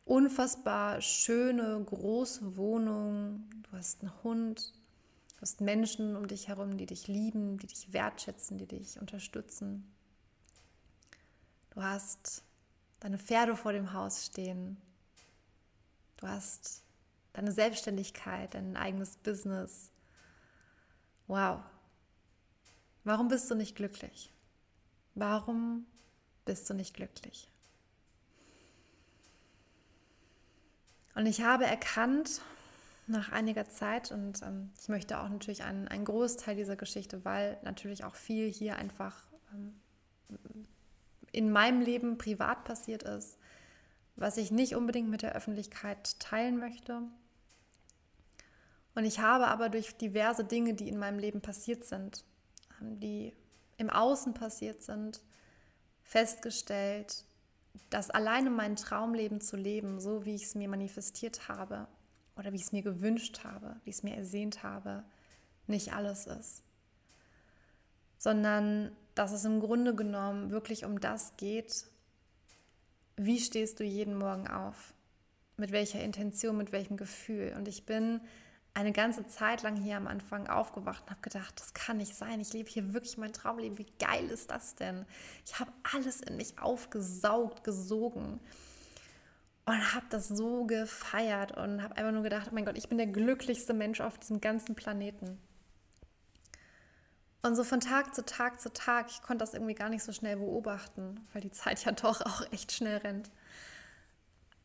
[0.05, 3.49] unfassbar schöne, große Wohnung.
[3.63, 4.73] Du hast einen Hund.
[5.41, 9.91] Du hast Menschen um dich herum, die dich lieben, die dich wertschätzen, die dich unterstützen.
[11.71, 12.43] Du hast
[12.99, 14.77] deine Pferde vor dem Haus stehen.
[16.17, 16.83] Du hast
[17.33, 19.89] deine Selbstständigkeit, dein eigenes Business.
[21.25, 21.61] Wow.
[23.03, 24.31] Warum bist du nicht glücklich?
[25.15, 25.87] Warum
[26.45, 27.49] bist du nicht glücklich?
[31.15, 32.41] Und ich habe erkannt,
[33.11, 37.57] nach einiger Zeit, und ähm, ich möchte auch natürlich einen, einen Großteil dieser Geschichte, weil
[37.63, 39.79] natürlich auch viel hier einfach ähm,
[41.31, 43.37] in meinem Leben privat passiert ist,
[44.15, 47.01] was ich nicht unbedingt mit der Öffentlichkeit teilen möchte.
[48.95, 52.25] Und ich habe aber durch diverse Dinge, die in meinem Leben passiert sind,
[52.81, 53.33] ähm, die
[53.77, 55.21] im Außen passiert sind,
[56.03, 57.25] festgestellt,
[57.89, 61.87] dass alleine mein Traumleben zu leben, so wie ich es mir manifestiert habe
[62.35, 65.03] oder wie ich es mir gewünscht habe, wie ich es mir ersehnt habe,
[65.67, 66.63] nicht alles ist.
[68.17, 71.85] Sondern dass es im Grunde genommen wirklich um das geht,
[73.17, 74.93] wie stehst du jeden Morgen auf?
[75.57, 77.53] Mit welcher Intention, mit welchem Gefühl?
[77.57, 78.21] Und ich bin
[78.73, 82.39] eine ganze Zeit lang hier am Anfang aufgewacht und habe gedacht, das kann nicht sein.
[82.39, 83.77] Ich lebe hier wirklich mein Traumleben.
[83.77, 85.05] Wie geil ist das denn?
[85.45, 88.39] Ich habe alles in mich aufgesaugt, gesogen
[89.65, 92.97] und habe das so gefeiert und habe einfach nur gedacht, oh mein Gott, ich bin
[92.97, 95.39] der glücklichste Mensch auf diesem ganzen Planeten.
[97.43, 100.13] Und so von Tag zu Tag zu Tag, ich konnte das irgendwie gar nicht so
[100.13, 103.31] schnell beobachten, weil die Zeit ja doch auch echt schnell rennt,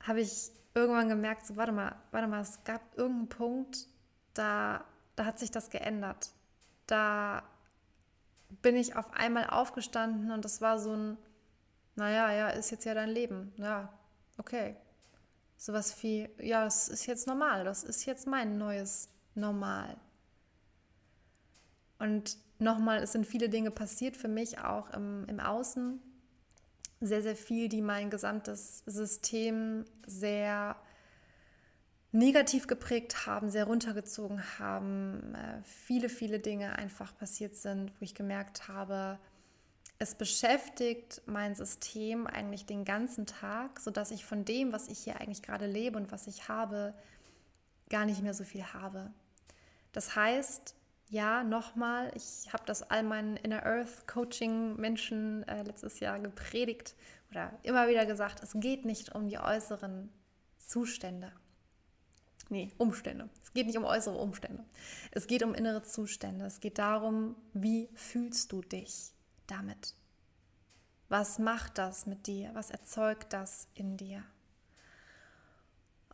[0.00, 3.88] habe ich irgendwann gemerkt, so warte mal, warte mal, es gab irgendeinen Punkt,
[4.34, 4.84] da,
[5.16, 6.30] da hat sich das geändert.
[6.86, 7.42] Da
[8.62, 11.18] bin ich auf einmal aufgestanden und das war so ein,
[11.96, 13.52] naja, ja, ist jetzt ja dein Leben.
[13.56, 13.92] Ja,
[14.36, 14.76] okay.
[15.56, 19.96] Sowas wie, ja, das ist jetzt normal, das ist jetzt mein neues Normal.
[21.98, 26.00] Und nochmal, es sind viele Dinge passiert für mich auch im, im Außen.
[27.00, 30.76] Sehr, sehr viel, die mein gesamtes System sehr
[32.12, 35.34] negativ geprägt haben, sehr runtergezogen haben.
[35.34, 39.18] Äh, viele, viele Dinge einfach passiert sind, wo ich gemerkt habe,
[39.98, 45.20] es beschäftigt mein System eigentlich den ganzen Tag, sodass ich von dem, was ich hier
[45.20, 46.94] eigentlich gerade lebe und was ich habe,
[47.88, 49.10] gar nicht mehr so viel habe.
[49.92, 50.74] Das heißt,
[51.08, 56.94] ja, nochmal, ich habe das all meinen Inner Earth Coaching Menschen äh, letztes Jahr gepredigt
[57.30, 60.10] oder immer wieder gesagt, es geht nicht um die äußeren
[60.58, 61.32] Zustände.
[62.48, 63.28] Nee, Umstände.
[63.42, 64.64] Es geht nicht um äußere Umstände.
[65.10, 66.44] Es geht um innere Zustände.
[66.44, 69.15] Es geht darum, wie fühlst du dich
[69.46, 69.94] damit?
[71.08, 72.50] Was macht das mit dir?
[72.54, 74.24] Was erzeugt das in dir?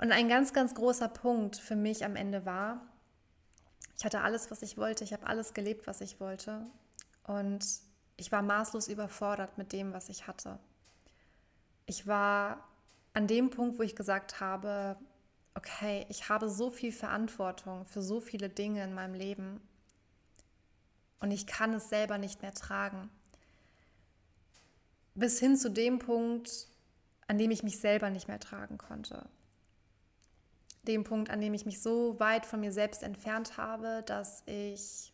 [0.01, 2.87] Und ein ganz, ganz großer Punkt für mich am Ende war,
[3.97, 6.67] ich hatte alles, was ich wollte, ich habe alles gelebt, was ich wollte.
[7.23, 7.65] Und
[8.17, 10.59] ich war maßlos überfordert mit dem, was ich hatte.
[11.87, 12.69] Ich war
[13.15, 14.97] an dem Punkt, wo ich gesagt habe,
[15.55, 19.61] okay, ich habe so viel Verantwortung für so viele Dinge in meinem Leben
[21.21, 23.11] und ich kann es selber nicht mehr tragen.
[25.15, 26.69] Bis hin zu dem Punkt,
[27.27, 29.29] an dem ich mich selber nicht mehr tragen konnte.
[30.83, 35.13] Dem Punkt, an dem ich mich so weit von mir selbst entfernt habe, dass ich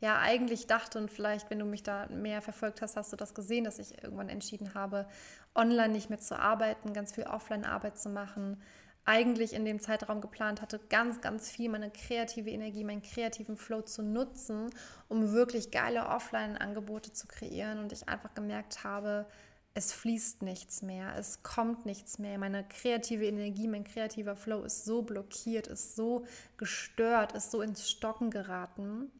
[0.00, 3.34] ja eigentlich dachte und vielleicht, wenn du mich da mehr verfolgt hast, hast du das
[3.34, 5.06] gesehen, dass ich irgendwann entschieden habe,
[5.54, 8.60] online nicht mehr zu arbeiten, ganz viel Offline-Arbeit zu machen.
[9.04, 13.82] Eigentlich in dem Zeitraum geplant hatte, ganz, ganz viel meine kreative Energie, meinen kreativen Flow
[13.82, 14.70] zu nutzen,
[15.08, 17.80] um wirklich geile Offline-Angebote zu kreieren.
[17.80, 19.26] Und ich einfach gemerkt habe,
[19.74, 22.38] es fließt nichts mehr, es kommt nichts mehr.
[22.38, 26.24] Meine kreative Energie, mein kreativer Flow ist so blockiert, ist so
[26.56, 29.10] gestört, ist so ins Stocken geraten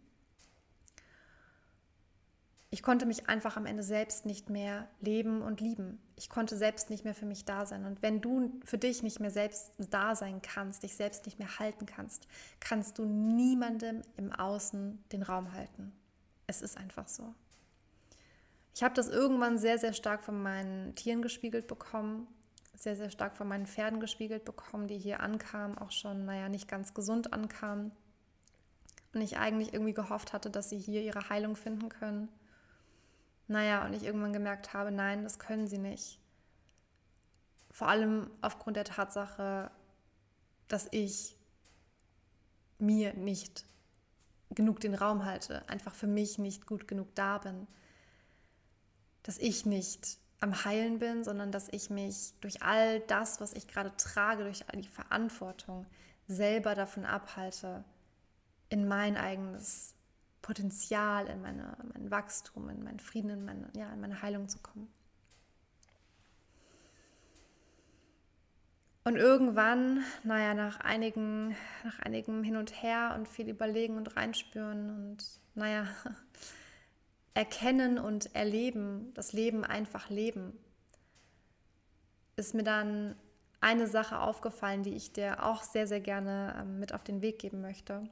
[2.73, 6.01] ich konnte mich einfach am Ende selbst nicht mehr leben und lieben.
[6.17, 7.85] Ich konnte selbst nicht mehr für mich da sein.
[7.85, 11.59] Und wenn du für dich nicht mehr selbst da sein kannst, dich selbst nicht mehr
[11.59, 12.27] halten kannst,
[12.61, 15.93] kannst du niemandem im Außen den Raum halten.
[16.47, 17.35] Es ist einfach so.
[18.75, 22.27] Ich habe das irgendwann sehr, sehr stark von meinen Tieren gespiegelt bekommen,
[22.75, 26.69] sehr, sehr stark von meinen Pferden gespiegelt bekommen, die hier ankamen, auch schon, naja, nicht
[26.69, 27.93] ganz gesund ankamen.
[29.13, 32.31] Und ich eigentlich irgendwie gehofft hatte, dass sie hier ihre Heilung finden können.
[33.53, 36.19] Naja, und ich irgendwann gemerkt habe, nein, das können sie nicht.
[37.71, 39.71] Vor allem aufgrund der Tatsache,
[40.69, 41.37] dass ich
[42.79, 43.67] mir nicht
[44.55, 47.67] genug den Raum halte, einfach für mich nicht gut genug da bin.
[49.23, 53.69] Dass ich nicht am Heilen bin, sondern dass ich mich durch all das, was ich
[53.69, 55.85] gerade trage, durch all die Verantwortung
[56.27, 57.85] selber davon abhalte,
[58.71, 59.95] in mein eigenes
[60.43, 64.59] Potenzial, in meine, mein Wachstum, in meinen Frieden, in meine, ja, in meine Heilung zu
[64.59, 64.93] kommen.
[69.05, 74.91] Und irgendwann, naja, nach einigen, nach einigem Hin und Her und viel Überlegen und Reinspüren
[74.91, 75.25] und
[75.55, 75.87] naja,
[77.35, 80.53] erkennen und erleben, das Leben einfach leben,
[82.37, 83.17] ist mir dann
[83.61, 87.39] eine Sache aufgefallen, die ich dir auch sehr, sehr gerne ähm, mit auf den Weg
[87.39, 88.09] geben möchte.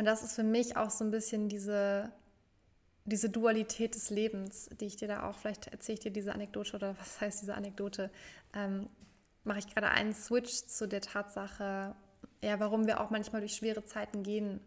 [0.00, 2.10] Und das ist für mich auch so ein bisschen diese,
[3.04, 6.74] diese Dualität des Lebens, die ich dir da auch, vielleicht erzähle ich dir diese Anekdote
[6.74, 8.10] oder was heißt diese Anekdote,
[8.54, 8.88] ähm,
[9.44, 11.94] mache ich gerade einen Switch zu der Tatsache,
[12.42, 14.60] ja, warum wir auch manchmal durch schwere Zeiten gehen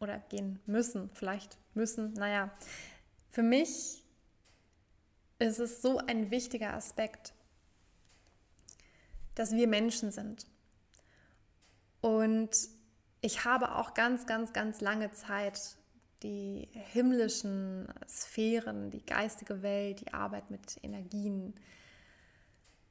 [0.00, 2.14] oder gehen müssen, vielleicht müssen.
[2.14, 2.50] Naja,
[3.28, 4.02] für mich
[5.40, 7.34] ist es so ein wichtiger Aspekt,
[9.34, 10.46] dass wir Menschen sind.
[12.00, 12.72] Und
[13.24, 15.78] ich habe auch ganz, ganz, ganz lange Zeit
[16.22, 21.54] die himmlischen Sphären, die geistige Welt, die Arbeit mit Energien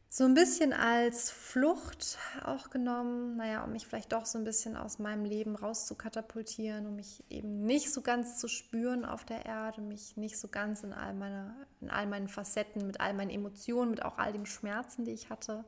[0.10, 4.76] so ein bisschen als Flucht auch genommen, naja, um mich vielleicht doch so ein bisschen
[4.76, 9.82] aus meinem Leben rauszukatapultieren, um mich eben nicht so ganz zu spüren auf der Erde,
[9.82, 13.91] mich nicht so ganz in all, meine, in all meinen Facetten, mit all meinen Emotionen,
[13.91, 15.63] mit auch all den Schmerzen, die ich hatte,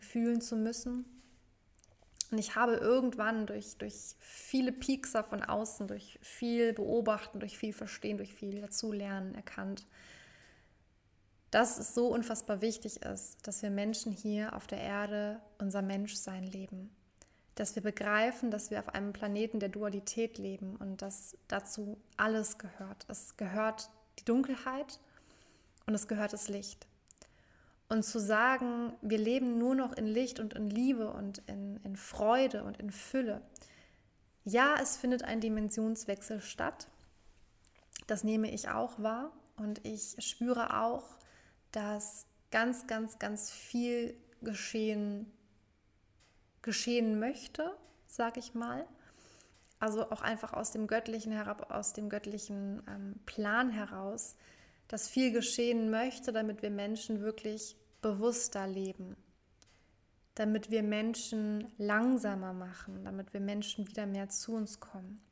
[0.00, 1.21] fühlen zu müssen.
[2.32, 7.74] Und ich habe irgendwann durch, durch viele Piekser von außen, durch viel Beobachten, durch viel
[7.74, 9.86] Verstehen, durch viel Dazulernen erkannt,
[11.50, 16.44] dass es so unfassbar wichtig ist, dass wir Menschen hier auf der Erde unser Menschsein
[16.46, 16.90] leben.
[17.54, 22.56] Dass wir begreifen, dass wir auf einem Planeten der Dualität leben und dass dazu alles
[22.56, 23.04] gehört.
[23.08, 25.00] Es gehört die Dunkelheit
[25.84, 26.86] und es gehört das Licht.
[27.92, 31.96] Und zu sagen, wir leben nur noch in Licht und in Liebe und in, in
[31.96, 33.42] Freude und in Fülle.
[34.44, 36.88] Ja, es findet ein Dimensionswechsel statt.
[38.06, 39.30] Das nehme ich auch wahr.
[39.58, 41.04] Und ich spüre auch,
[41.70, 45.30] dass ganz, ganz, ganz viel geschehen,
[46.62, 47.76] geschehen möchte,
[48.06, 48.86] sage ich mal.
[49.80, 54.34] Also auch einfach aus dem Göttlichen herab, aus dem göttlichen ähm, Plan heraus,
[54.88, 59.16] dass viel geschehen möchte, damit wir Menschen wirklich bewusster leben,
[60.34, 65.22] damit wir Menschen langsamer machen, damit wir Menschen wieder mehr zu uns kommen,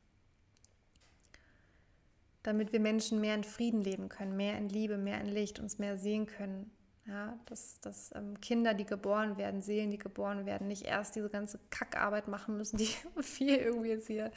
[2.42, 5.78] damit wir Menschen mehr in Frieden leben können, mehr in Liebe, mehr in Licht, uns
[5.78, 6.70] mehr sehen können,
[7.06, 11.30] Ja, dass, dass ähm, Kinder, die geboren werden, Seelen, die geboren werden, nicht erst diese
[11.30, 12.90] ganze Kackarbeit machen müssen, die
[13.38, 14.30] wir irgendwie jetzt hier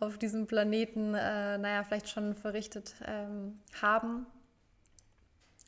[0.00, 4.26] auf diesem Planeten, äh, naja, vielleicht schon verrichtet ähm, haben,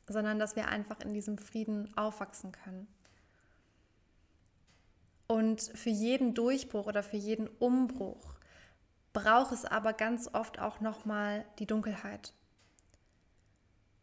[0.07, 2.87] sondern dass wir einfach in diesem Frieden aufwachsen können.
[5.27, 8.37] Und für jeden Durchbruch oder für jeden Umbruch
[9.13, 12.35] braucht es aber ganz oft auch nochmal die Dunkelheit.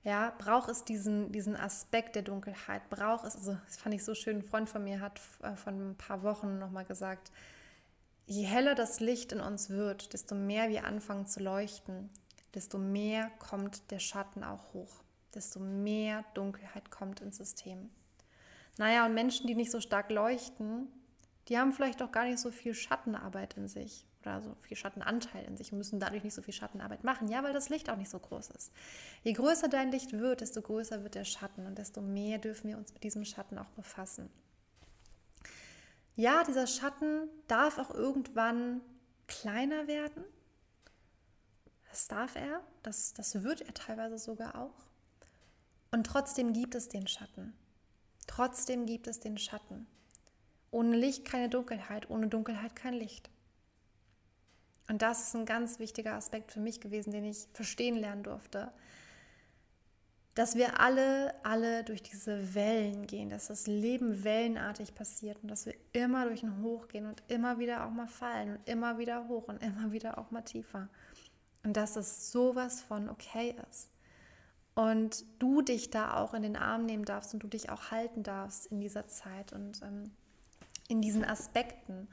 [0.04, 4.16] Ja, braucht es diesen, diesen Aspekt der Dunkelheit, braucht es, also das fand ich so
[4.16, 7.32] schön, ein Freund von mir hat äh, vor ein paar Wochen nochmal gesagt,
[8.26, 12.10] je heller das Licht in uns wird, desto mehr wir anfangen zu leuchten,
[12.56, 15.04] desto mehr kommt der Schatten auch hoch,
[15.34, 17.90] desto mehr Dunkelheit kommt ins System.
[18.78, 20.88] Naja, und Menschen, die nicht so stark leuchten,
[21.48, 25.46] die haben vielleicht auch gar nicht so viel Schattenarbeit in sich oder so viel Schattenanteil
[25.46, 27.28] in sich und müssen dadurch nicht so viel Schattenarbeit machen.
[27.28, 28.72] Ja, weil das Licht auch nicht so groß ist.
[29.24, 32.78] Je größer dein Licht wird, desto größer wird der Schatten und desto mehr dürfen wir
[32.78, 34.30] uns mit diesem Schatten auch befassen.
[36.16, 38.82] Ja, dieser Schatten darf auch irgendwann
[39.28, 40.24] kleiner werden.
[41.90, 44.91] Das darf er, das, das wird er teilweise sogar auch.
[45.92, 47.54] Und trotzdem gibt es den Schatten.
[48.26, 49.88] Trotzdem gibt es den Schatten.
[50.72, 53.30] Ohne Licht keine Dunkelheit, ohne Dunkelheit kein Licht.
[54.88, 58.72] Und das ist ein ganz wichtiger Aspekt für mich gewesen, den ich verstehen lernen durfte.
[60.34, 65.66] Dass wir alle, alle durch diese Wellen gehen, dass das Leben wellenartig passiert und dass
[65.66, 69.28] wir immer durch ein Hoch gehen und immer wieder auch mal fallen und immer wieder
[69.28, 70.88] hoch und immer wieder auch mal tiefer.
[71.64, 73.91] Und dass es sowas von okay ist.
[74.74, 78.24] Und du dich da auch in den Arm nehmen darfst und du dich auch halten
[78.24, 79.52] darfst in dieser Zeit.
[79.52, 80.12] Und ähm,
[80.88, 82.08] in diesen Aspekten,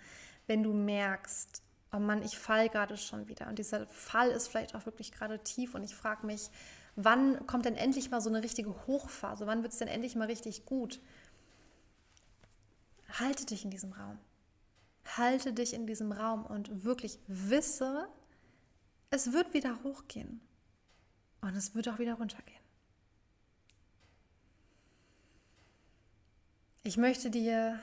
[0.47, 4.75] wenn du merkst, oh Mann, ich fall gerade schon wieder und dieser Fall ist vielleicht
[4.75, 6.51] auch wirklich gerade tief und ich frage mich,
[6.97, 9.47] wann kommt denn endlich mal so eine richtige Hochphase?
[9.47, 11.01] Wann wird es denn endlich mal richtig gut?
[13.18, 14.18] Halte dich in diesem Raum.
[15.16, 18.09] Halte dich in diesem Raum und wirklich wisse,
[19.11, 20.40] es wird wieder hochgehen
[21.40, 22.61] und es wird auch wieder runtergehen.
[26.83, 27.79] Ich möchte dir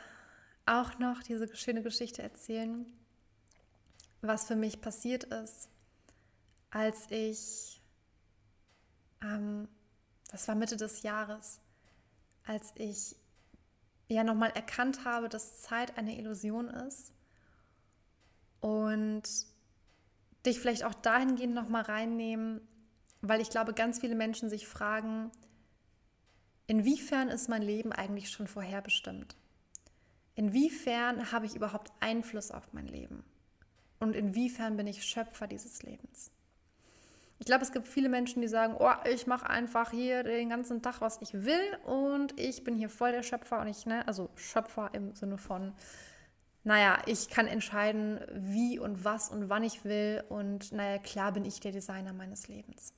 [0.65, 2.85] auch noch diese schöne Geschichte erzählen,
[4.21, 5.69] was für mich passiert ist,
[6.71, 7.81] als ich,
[9.21, 9.67] ähm,
[10.31, 11.59] das war Mitte des Jahres,
[12.45, 13.15] als ich
[14.07, 17.13] ja nochmal erkannt habe, dass Zeit eine Illusion ist
[18.59, 19.23] und
[20.45, 22.61] dich vielleicht auch dahingehend nochmal reinnehmen,
[23.27, 25.31] weil ich glaube, ganz viele Menschen sich fragen,
[26.67, 29.35] inwiefern ist mein Leben eigentlich schon vorherbestimmt?
[30.35, 33.23] Inwiefern habe ich überhaupt Einfluss auf mein Leben?
[33.99, 36.31] Und inwiefern bin ich Schöpfer dieses Lebens?
[37.39, 40.81] Ich glaube, es gibt viele Menschen, die sagen, oh, ich mache einfach hier den ganzen
[40.81, 44.29] Tag, was ich will und ich bin hier voll der Schöpfer und ich, ne, also
[44.35, 45.73] Schöpfer im Sinne von,
[46.63, 51.45] naja, ich kann entscheiden, wie und was und wann ich will und naja, klar bin
[51.45, 52.93] ich der Designer meines Lebens.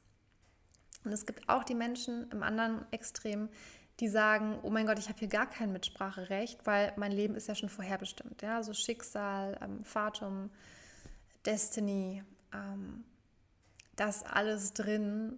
[1.03, 3.49] Und es gibt auch die Menschen im anderen Extrem,
[3.99, 7.47] die sagen, oh mein Gott, ich habe hier gar kein Mitspracherecht, weil mein Leben ist
[7.47, 8.41] ja schon vorherbestimmt.
[8.41, 8.61] Ja?
[8.61, 10.51] So Schicksal, ähm, Fatum,
[11.45, 13.03] Destiny, ähm,
[13.95, 15.37] das alles drin.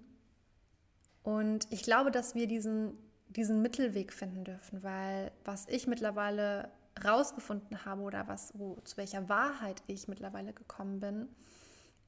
[1.23, 2.97] Und ich glaube, dass wir diesen,
[3.29, 6.69] diesen Mittelweg finden dürfen, weil was ich mittlerweile
[7.05, 11.29] rausgefunden habe oder was, wo, zu welcher Wahrheit ich mittlerweile gekommen bin,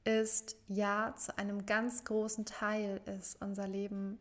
[0.04, 4.18] ist, ja, zu einem ganz großen Teil ist unser Leben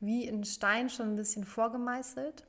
[0.00, 2.46] wie in Stein schon ein bisschen vorgemeißelt.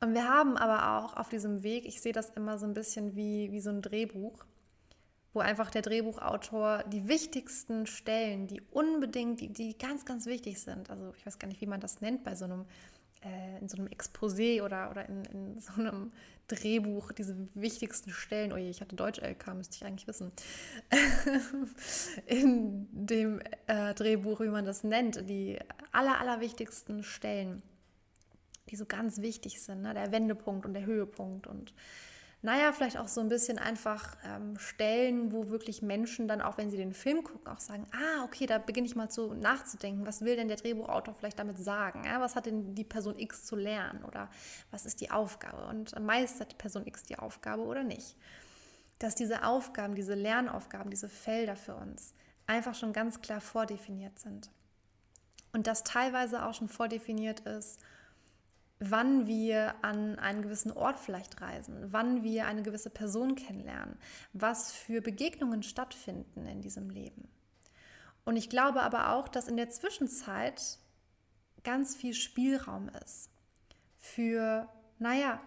[0.00, 3.16] Und wir haben aber auch auf diesem Weg, ich sehe das immer so ein bisschen
[3.16, 4.44] wie, wie so ein Drehbuch,
[5.32, 10.90] wo einfach der Drehbuchautor die wichtigsten Stellen, die unbedingt, die, die ganz, ganz wichtig sind,
[10.90, 12.66] also ich weiß gar nicht, wie man das nennt bei so einem
[13.26, 16.12] äh, in so einem Exposé oder, oder in, in so einem
[16.48, 20.30] Drehbuch diese wichtigsten Stellen, oh je, ich hatte Deutsch-LK, müsste ich eigentlich wissen,
[22.26, 25.58] in dem äh, Drehbuch, wie man das nennt, die
[25.92, 27.62] aller, allerwichtigsten Stellen,
[28.70, 29.94] die so ganz wichtig sind, ne?
[29.94, 31.74] der Wendepunkt und der Höhepunkt und
[32.46, 36.70] naja, vielleicht auch so ein bisschen einfach ähm, Stellen, wo wirklich Menschen dann auch, wenn
[36.70, 40.20] sie den Film gucken, auch sagen, ah, okay, da beginne ich mal zu nachzudenken, was
[40.20, 42.04] will denn der Drehbuchautor vielleicht damit sagen?
[42.04, 42.20] Ja?
[42.20, 44.30] Was hat denn die Person X zu lernen oder
[44.70, 45.66] was ist die Aufgabe?
[45.66, 48.14] Und meistert die Person X die Aufgabe oder nicht?
[49.00, 52.14] Dass diese Aufgaben, diese Lernaufgaben, diese Felder für uns
[52.46, 54.50] einfach schon ganz klar vordefiniert sind.
[55.52, 57.80] Und das teilweise auch schon vordefiniert ist,
[58.78, 63.98] wann wir an einen gewissen Ort vielleicht reisen, wann wir eine gewisse Person kennenlernen,
[64.32, 67.28] was für Begegnungen stattfinden in diesem Leben.
[68.24, 70.78] Und ich glaube aber auch, dass in der Zwischenzeit
[71.64, 73.30] ganz viel Spielraum ist
[73.98, 74.68] für,
[74.98, 75.40] naja,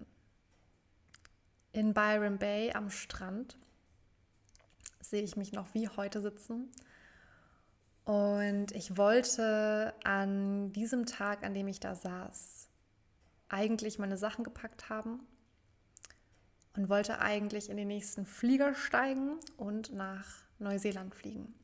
[1.73, 3.59] in Byron Bay am Strand.
[5.01, 6.71] Sehe ich mich noch wie heute sitzen.
[8.05, 12.69] Und ich wollte an diesem Tag, an dem ich da saß,
[13.49, 15.27] eigentlich meine Sachen gepackt haben
[16.77, 20.27] und wollte eigentlich in den nächsten Flieger steigen und nach
[20.59, 21.55] Neuseeland fliegen.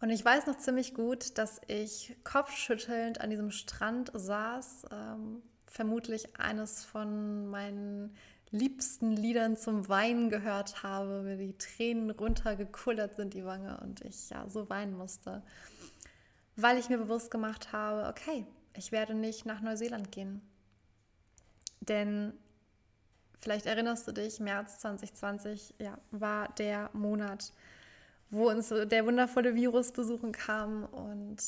[0.00, 6.36] Und ich weiß noch ziemlich gut, dass ich kopfschüttelnd an diesem Strand saß, ähm, vermutlich
[6.40, 8.16] eines von meinen
[8.50, 14.30] liebsten Liedern zum Weinen gehört habe, mir die Tränen runtergekullert sind, die Wange, und ich
[14.30, 15.42] ja so weinen musste,
[16.56, 20.42] weil ich mir bewusst gemacht habe, okay, ich werde nicht nach Neuseeland gehen.
[21.80, 22.34] Denn
[23.40, 27.52] vielleicht erinnerst du dich, März 2020 ja, war der Monat,
[28.30, 31.38] wo uns der wundervolle Virus besuchen kam und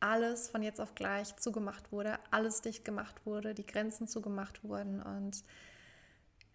[0.00, 5.00] alles von jetzt auf gleich zugemacht wurde, alles dicht gemacht wurde, die Grenzen zugemacht wurden
[5.00, 5.44] und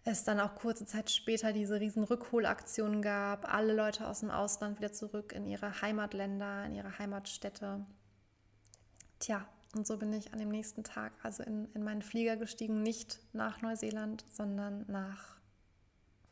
[0.04, 4.78] es dann auch kurze Zeit später diese riesen Rückholaktionen gab, alle Leute aus dem Ausland
[4.78, 7.84] wieder zurück in ihre Heimatländer, in ihre Heimatstädte.
[9.18, 9.46] Tja,
[9.76, 13.20] und so bin ich an dem nächsten Tag also in, in meinen Flieger gestiegen, nicht
[13.32, 15.36] nach Neuseeland, sondern nach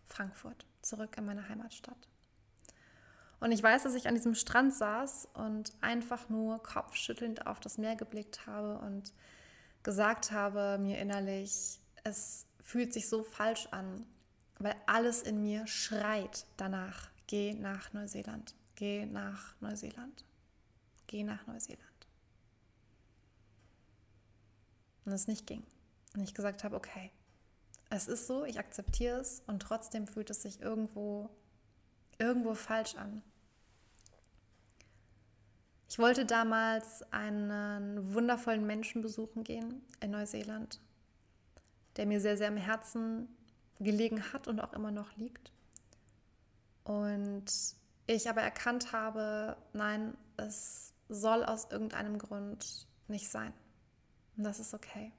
[0.06, 2.08] Frankfurt, zurück in meine Heimatstadt.
[3.40, 7.78] Und ich weiß, dass ich an diesem Strand saß und einfach nur kopfschüttelnd auf das
[7.78, 9.12] Meer geblickt habe und
[9.84, 14.04] gesagt habe mir innerlich, es fühlt sich so falsch an,
[14.58, 20.24] weil alles in mir schreit danach, geh nach Neuseeland, geh nach Neuseeland,
[21.06, 21.87] geh nach Neuseeland.
[25.08, 25.62] Und es nicht ging.
[26.14, 27.10] Und ich gesagt habe, okay,
[27.88, 31.30] es ist so, ich akzeptiere es und trotzdem fühlt es sich irgendwo,
[32.18, 33.22] irgendwo falsch an.
[35.88, 40.78] Ich wollte damals einen wundervollen Menschen besuchen gehen in Neuseeland,
[41.96, 43.34] der mir sehr, sehr am Herzen
[43.80, 45.52] gelegen hat und auch immer noch liegt.
[46.84, 47.46] Und
[48.06, 53.54] ich aber erkannt habe, nein, es soll aus irgendeinem Grund nicht sein.
[54.38, 55.12] Und das ist okay.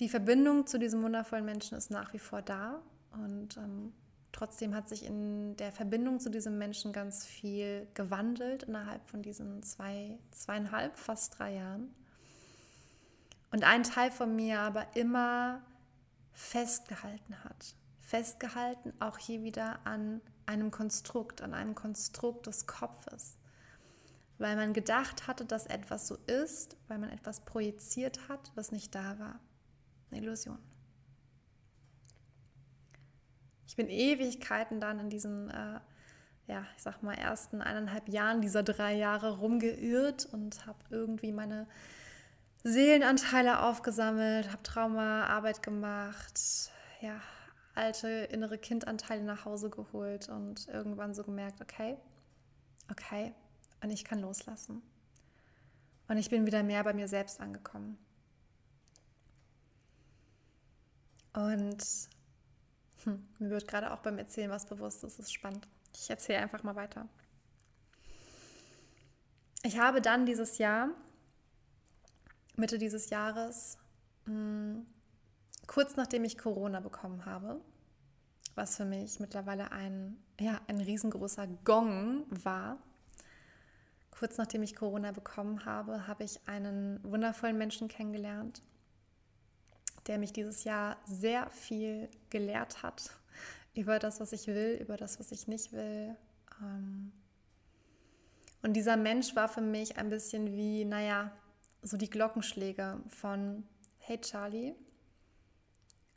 [0.00, 3.92] Die Verbindung zu diesem wundervollen Menschen ist nach wie vor da und ähm,
[4.32, 9.62] trotzdem hat sich in der Verbindung zu diesem Menschen ganz viel gewandelt innerhalb von diesen
[9.62, 11.94] zwei, zweieinhalb, fast drei Jahren.
[13.52, 15.62] Und ein Teil von mir aber immer
[16.32, 17.74] festgehalten hat.
[18.00, 23.36] Festgehalten auch hier wieder an einem Konstrukt, an einem Konstrukt des Kopfes
[24.38, 28.94] weil man gedacht hatte, dass etwas so ist, weil man etwas projiziert hat, was nicht
[28.94, 29.40] da war.
[30.10, 30.58] Eine Illusion.
[33.66, 35.80] Ich bin Ewigkeiten dann in diesen, äh,
[36.46, 41.66] ja, ich sag mal, ersten eineinhalb Jahren dieser drei Jahre rumgeirrt und habe irgendwie meine
[42.64, 46.70] Seelenanteile aufgesammelt, habe Traumaarbeit gemacht,
[47.00, 47.20] ja,
[47.74, 51.96] alte innere Kindanteile nach Hause geholt und irgendwann so gemerkt, okay,
[52.90, 53.32] okay,
[53.82, 54.82] und ich kann loslassen.
[56.08, 57.98] Und ich bin wieder mehr bei mir selbst angekommen.
[61.34, 61.84] Und
[63.04, 65.68] hm, mir wird gerade auch beim Erzählen was bewusst, das ist spannend.
[65.94, 67.08] Ich erzähle einfach mal weiter.
[69.62, 70.88] Ich habe dann dieses Jahr,
[72.56, 73.78] Mitte dieses Jahres,
[74.24, 74.86] mh, hm,
[75.66, 77.60] kurz nachdem ich Corona bekommen habe,
[78.54, 82.78] was für mich mittlerweile ein, ja, ein riesengroßer Gong war,
[84.18, 88.62] Kurz nachdem ich Corona bekommen habe, habe ich einen wundervollen Menschen kennengelernt,
[90.08, 93.12] der mich dieses Jahr sehr viel gelehrt hat
[93.74, 96.16] über das, was ich will, über das, was ich nicht will.
[96.60, 97.12] Ähm,
[98.62, 101.30] und dieser Mensch war für mich ein bisschen wie, naja,
[101.82, 104.74] so die Glockenschläge von, hey Charlie,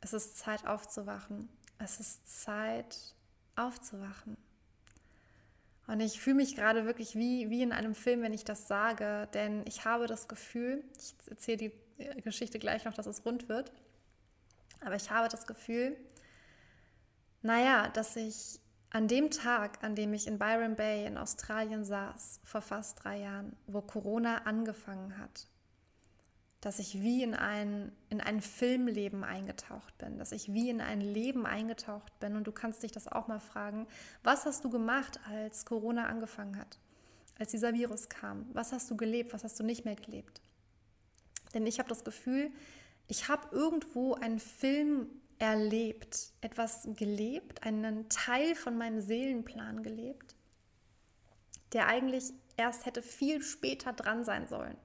[0.00, 1.48] Es ist Zeit aufzuwachen.
[1.78, 3.14] Es ist Zeit
[3.54, 4.36] aufzuwachen.
[5.86, 9.28] Und ich fühle mich gerade wirklich wie, wie in einem Film, wenn ich das sage,
[9.34, 13.48] denn ich habe das Gefühl, ich erzähle die äh, Geschichte gleich noch, dass es rund
[13.48, 13.72] wird,
[14.80, 15.96] aber ich habe das Gefühl,
[17.42, 18.60] naja, dass ich
[18.90, 23.20] an dem Tag, an dem ich in Byron Bay in Australien saß, vor fast drei
[23.20, 25.48] Jahren, wo Corona angefangen hat,
[26.62, 31.00] dass ich wie in ein, in ein Filmleben eingetaucht bin, dass ich wie in ein
[31.00, 32.36] Leben eingetaucht bin.
[32.36, 33.88] Und du kannst dich das auch mal fragen,
[34.22, 36.78] was hast du gemacht, als Corona angefangen hat,
[37.36, 38.46] als dieser Virus kam?
[38.52, 40.40] Was hast du gelebt, was hast du nicht mehr gelebt?
[41.52, 42.52] Denn ich habe das Gefühl,
[43.08, 45.08] ich habe irgendwo einen Film
[45.40, 50.36] erlebt, etwas gelebt, einen Teil von meinem Seelenplan gelebt,
[51.72, 54.76] der eigentlich erst hätte viel später dran sein sollen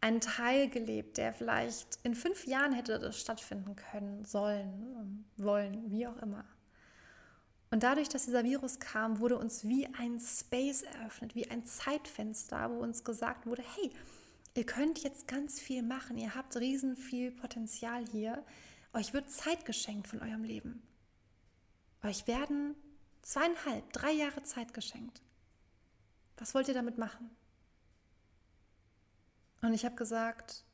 [0.00, 6.06] einen Teil gelebt, der vielleicht in fünf Jahren hätte das stattfinden können, sollen, wollen, wie
[6.06, 6.44] auch immer.
[7.70, 12.70] Und dadurch, dass dieser Virus kam, wurde uns wie ein Space eröffnet, wie ein Zeitfenster,
[12.70, 13.90] wo uns gesagt wurde, hey,
[14.54, 18.42] ihr könnt jetzt ganz viel machen, ihr habt riesen viel Potenzial hier,
[18.94, 20.82] euch wird Zeit geschenkt von eurem Leben.
[22.02, 22.74] Euch werden
[23.22, 25.20] zweieinhalb, drei Jahre Zeit geschenkt.
[26.36, 27.30] Was wollt ihr damit machen?
[29.60, 30.64] Und ich habe gesagt,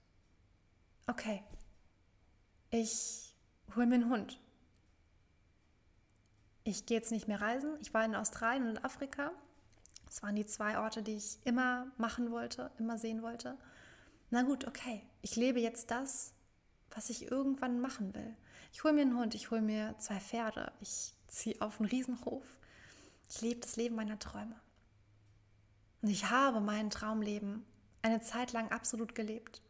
[1.06, 1.42] okay,
[2.70, 3.34] ich
[3.74, 4.40] hole mir einen Hund.
[6.64, 7.76] Ich gehe jetzt nicht mehr reisen.
[7.80, 9.32] Ich war in Australien und Afrika.
[10.06, 13.58] Das waren die zwei Orte, die ich immer machen wollte, immer sehen wollte.
[14.30, 15.02] Na gut, okay.
[15.22, 16.34] Ich lebe jetzt das,
[16.90, 18.36] was ich irgendwann machen will.
[18.72, 22.44] Ich hole mir einen Hund, ich hole mir zwei Pferde, ich ziehe auf einen Riesenhof.
[23.28, 24.60] Ich lebe das Leben meiner Träume.
[26.02, 27.64] Und ich habe mein Traumleben
[28.04, 29.62] eine Zeit lang absolut gelebt.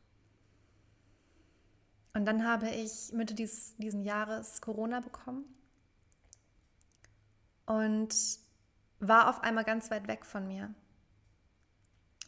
[2.15, 5.45] Und dann habe ich Mitte dieses diesen Jahres Corona bekommen
[7.67, 8.15] und
[9.01, 10.75] war auf einmal ganz weit weg von mir.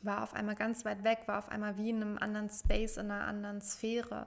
[0.03, 3.11] War auf einmal ganz weit weg, war auf einmal wie in einem anderen Space, in
[3.11, 4.27] einer anderen Sphäre.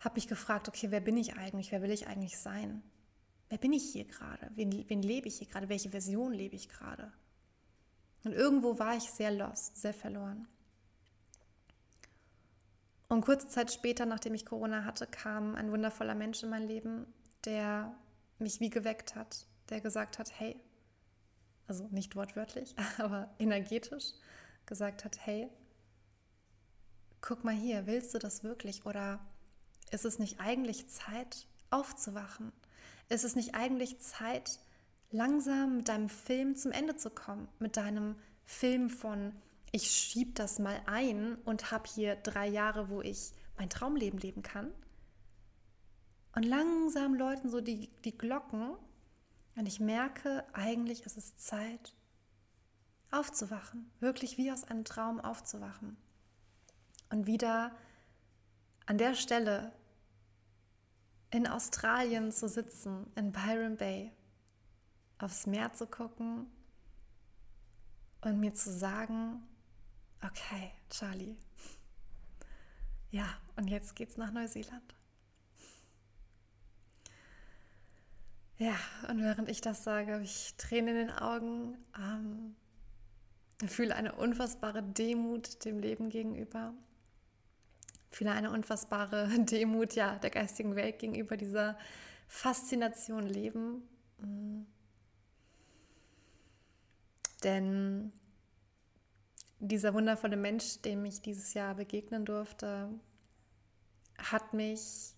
[0.00, 1.70] Habe mich gefragt, okay, wer bin ich eigentlich?
[1.72, 2.82] Wer will ich eigentlich sein?
[3.48, 4.50] Wer bin ich hier gerade?
[4.54, 5.68] Wen, wen lebe ich hier gerade?
[5.68, 7.12] Welche Version lebe ich gerade?
[8.24, 10.46] Und irgendwo war ich sehr lost, sehr verloren.
[13.08, 17.12] Und kurze Zeit später, nachdem ich Corona hatte, kam ein wundervoller Mensch in mein Leben,
[17.44, 17.92] der
[18.38, 20.60] mich wie geweckt hat, der gesagt hat, hey,
[21.66, 24.12] also nicht wortwörtlich, aber energetisch
[24.66, 25.48] gesagt hat, hey,
[27.20, 29.18] guck mal hier, willst du das wirklich oder
[29.90, 32.52] ist es nicht eigentlich Zeit aufzuwachen?
[33.08, 34.60] Ist es nicht eigentlich Zeit,
[35.10, 39.32] langsam mit deinem Film zum Ende zu kommen, mit deinem Film von
[39.72, 44.42] ich schiebe das mal ein und habe hier drei Jahre, wo ich mein Traumleben leben
[44.42, 44.72] kann.
[46.34, 48.74] Und langsam läuten so die, die Glocken
[49.56, 51.94] und ich merke, eigentlich ist es Zeit
[53.10, 55.96] aufzuwachen, wirklich wie aus einem Traum aufzuwachen.
[57.10, 57.72] Und wieder
[58.86, 59.72] an der Stelle
[61.30, 64.12] in Australien zu sitzen, in Byron Bay,
[65.22, 66.46] aufs Meer zu gucken
[68.22, 69.42] und mir zu sagen,
[70.22, 71.36] okay, Charlie.
[73.10, 74.94] Ja, und jetzt geht's nach Neuseeland.
[78.58, 78.76] Ja,
[79.08, 82.54] und während ich das sage, habe ich Tränen in den Augen, ähm,
[83.66, 86.74] fühle eine unfassbare Demut dem Leben gegenüber,
[88.10, 91.78] fühle eine unfassbare Demut ja, der geistigen Welt gegenüber dieser
[92.28, 93.82] Faszination Leben.
[94.18, 94.66] Mm.
[97.42, 98.12] Denn
[99.58, 102.88] dieser wundervolle Mensch, dem ich dieses Jahr begegnen durfte,
[104.18, 105.14] hat mich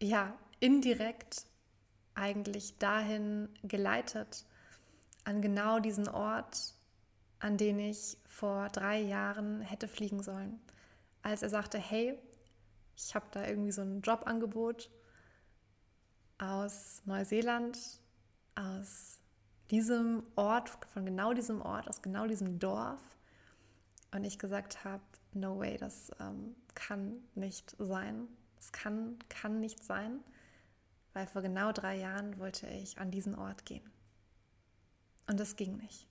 [0.00, 1.46] ja indirekt
[2.14, 4.44] eigentlich dahin geleitet,
[5.24, 6.74] an genau diesen Ort,
[7.38, 10.60] an den ich vor drei Jahren hätte fliegen sollen.
[11.22, 12.18] Als er sagte, hey,
[12.96, 14.90] ich habe da irgendwie so ein Jobangebot
[16.38, 17.78] aus Neuseeland,
[18.54, 19.19] aus
[19.70, 23.00] diesem Ort, von genau diesem Ort, aus genau diesem Dorf
[24.12, 25.02] und ich gesagt habe,
[25.32, 28.28] no way, das ähm, kann nicht sein.
[28.56, 30.20] Das kann, kann nicht sein,
[31.14, 33.88] weil vor genau drei Jahren wollte ich an diesen Ort gehen.
[35.28, 36.06] Und das ging nicht.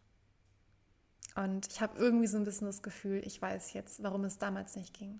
[1.35, 4.75] Und ich habe irgendwie so ein bisschen das Gefühl, ich weiß jetzt, warum es damals
[4.75, 5.19] nicht ging.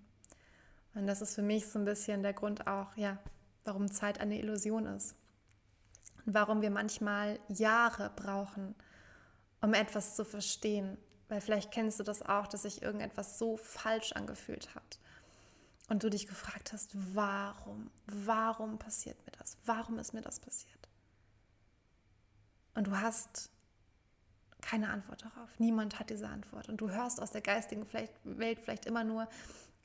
[0.94, 3.18] Und das ist für mich so ein bisschen der Grund auch, ja,
[3.64, 5.14] warum Zeit eine Illusion ist.
[6.26, 8.74] Und warum wir manchmal Jahre brauchen,
[9.60, 10.96] um etwas zu verstehen,
[11.28, 14.98] weil vielleicht kennst du das auch, dass sich irgendetwas so falsch angefühlt hat.
[15.90, 19.56] und du dich gefragt hast, warum, warum passiert mir das?
[19.66, 20.88] Warum ist mir das passiert?
[22.74, 23.50] Und du hast
[24.60, 25.50] keine Antwort darauf.
[25.58, 26.68] Niemand hat diese Antwort.
[26.68, 29.28] Und du hörst aus der geistigen Welt vielleicht immer nur,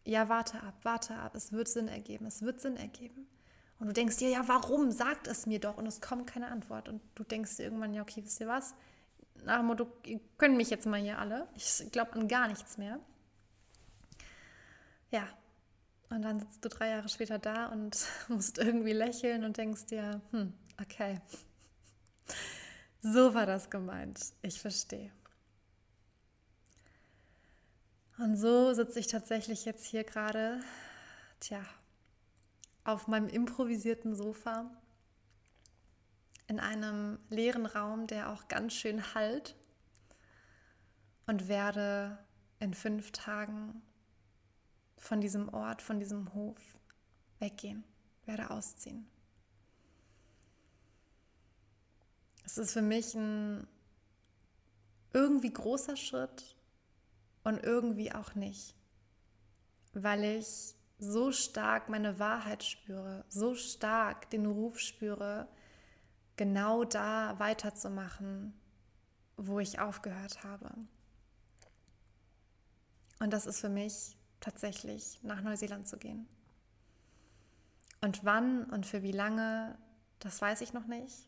[0.03, 3.27] ja, warte ab, warte ab, es wird Sinn ergeben, es wird Sinn ergeben.
[3.79, 4.91] Und du denkst dir, ja, warum?
[4.91, 5.77] Sagt es mir doch.
[5.77, 6.87] Und es kommt keine Antwort.
[6.87, 8.73] Und du denkst dir irgendwann, ja, okay, wisst ihr was?
[9.43, 11.47] Nach dem Motto, ihr könnt mich jetzt mal hier alle.
[11.55, 12.99] Ich glaube an gar nichts mehr.
[15.11, 15.27] Ja.
[16.09, 17.97] Und dann sitzt du drei Jahre später da und
[18.29, 21.19] musst irgendwie lächeln und denkst dir, hm, okay.
[23.01, 24.19] So war das gemeint.
[24.41, 25.11] Ich verstehe.
[28.17, 30.61] Und so sitze ich tatsächlich jetzt hier gerade,
[31.41, 31.59] tja,
[32.85, 34.71] auf meinem improvisierten Sofa
[36.47, 39.55] in einem leeren Raum, der auch ganz schön hallt
[41.25, 42.19] und werde
[42.59, 43.81] in fünf Tagen
[44.97, 46.57] von diesem Ort, von diesem Hof
[47.39, 47.83] weggehen,
[48.25, 49.07] werde ausziehen.
[52.45, 53.67] Es ist für mich ein
[55.13, 56.55] irgendwie großer Schritt
[57.43, 58.75] und irgendwie auch nicht,
[59.93, 65.47] weil ich so stark meine Wahrheit spüre, so stark den Ruf spüre,
[66.37, 68.53] genau da weiterzumachen,
[69.37, 70.71] wo ich aufgehört habe.
[73.19, 76.27] Und das ist für mich tatsächlich nach Neuseeland zu gehen.
[78.01, 79.77] Und wann und für wie lange,
[80.19, 81.27] das weiß ich noch nicht.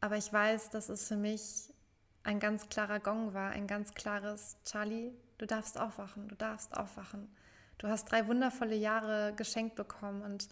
[0.00, 1.72] Aber ich weiß, dass es für mich
[2.24, 7.28] ein ganz klarer Gong war, ein ganz klares Charlie, du darfst aufwachen, du darfst aufwachen.
[7.78, 10.48] Du hast drei wundervolle Jahre geschenkt bekommen und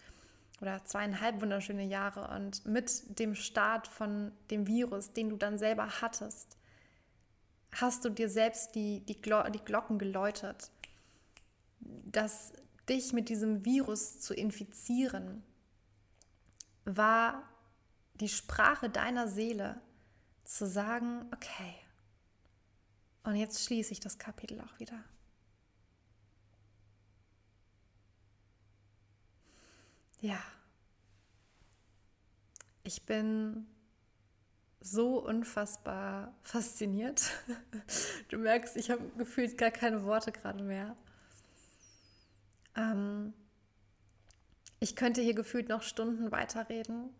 [0.61, 6.01] oder zweieinhalb wunderschöne Jahre und mit dem Start von dem Virus, den du dann selber
[6.01, 6.57] hattest,
[7.73, 10.70] hast du dir selbst die, die, Glo die Glocken geläutet,
[11.81, 12.53] dass
[12.89, 15.43] dich mit diesem Virus zu infizieren,
[16.85, 17.43] war
[18.14, 19.81] die Sprache deiner Seele
[20.45, 21.75] zu sagen, okay,
[23.25, 25.03] und jetzt schließe ich das Kapitel auch wieder.
[30.23, 30.39] Ja,
[32.85, 33.66] ich bin
[34.81, 37.23] so unfassbar fasziniert.
[38.29, 40.97] Du merkst, ich habe gefühlt gar keine Worte gerade mehr.
[42.77, 43.35] Ähm,
[44.81, 47.11] ich könnte hier gefühlt noch Stunden weiterreden.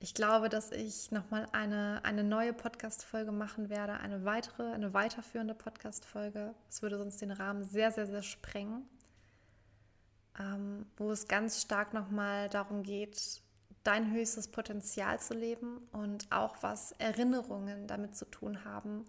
[0.00, 5.54] Ich glaube, dass ich nochmal eine, eine neue Podcast-Folge machen werde, eine weitere, eine weiterführende
[5.54, 6.54] Podcast-Folge.
[6.68, 8.88] Es würde sonst den Rahmen sehr, sehr, sehr sprengen
[10.38, 13.40] ähm, wo es ganz stark nochmal darum geht,
[13.82, 19.04] dein höchstes Potenzial zu leben und auch was Erinnerungen damit zu tun haben,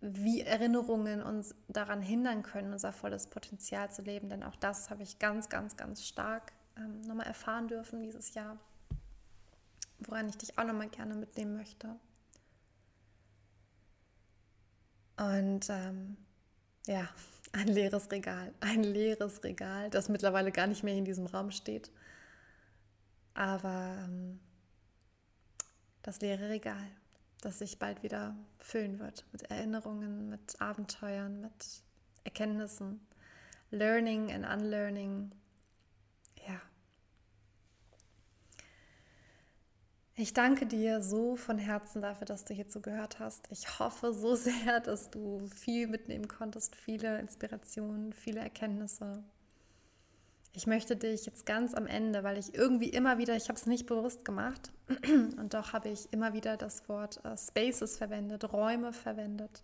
[0.00, 4.28] wie Erinnerungen uns daran hindern können, unser volles Potenzial zu leben.
[4.28, 8.58] Denn auch das habe ich ganz, ganz, ganz stark ähm, nochmal erfahren dürfen dieses Jahr,
[10.00, 11.96] woran ich dich auch nochmal gerne mitnehmen möchte.
[15.16, 16.16] Und ähm,
[16.86, 17.08] ja,
[17.52, 21.90] ein leeres Regal, ein leeres Regal, das mittlerweile gar nicht mehr in diesem Raum steht.
[23.34, 24.40] Aber ähm,
[26.02, 26.86] das leere Regal,
[27.40, 31.82] das sich bald wieder füllen wird mit Erinnerungen, mit Abenteuern, mit
[32.24, 33.00] Erkenntnissen,
[33.70, 35.32] Learning and Unlearning,
[40.14, 43.48] Ich danke dir so von Herzen dafür, dass du hier zugehört hast.
[43.50, 49.24] Ich hoffe so sehr, dass du viel mitnehmen konntest, viele Inspirationen, viele Erkenntnisse.
[50.54, 53.64] Ich möchte dich jetzt ganz am Ende, weil ich irgendwie immer wieder, ich habe es
[53.64, 54.70] nicht bewusst gemacht,
[55.38, 59.62] und doch habe ich immer wieder das Wort äh, Spaces verwendet, Räume verwendet.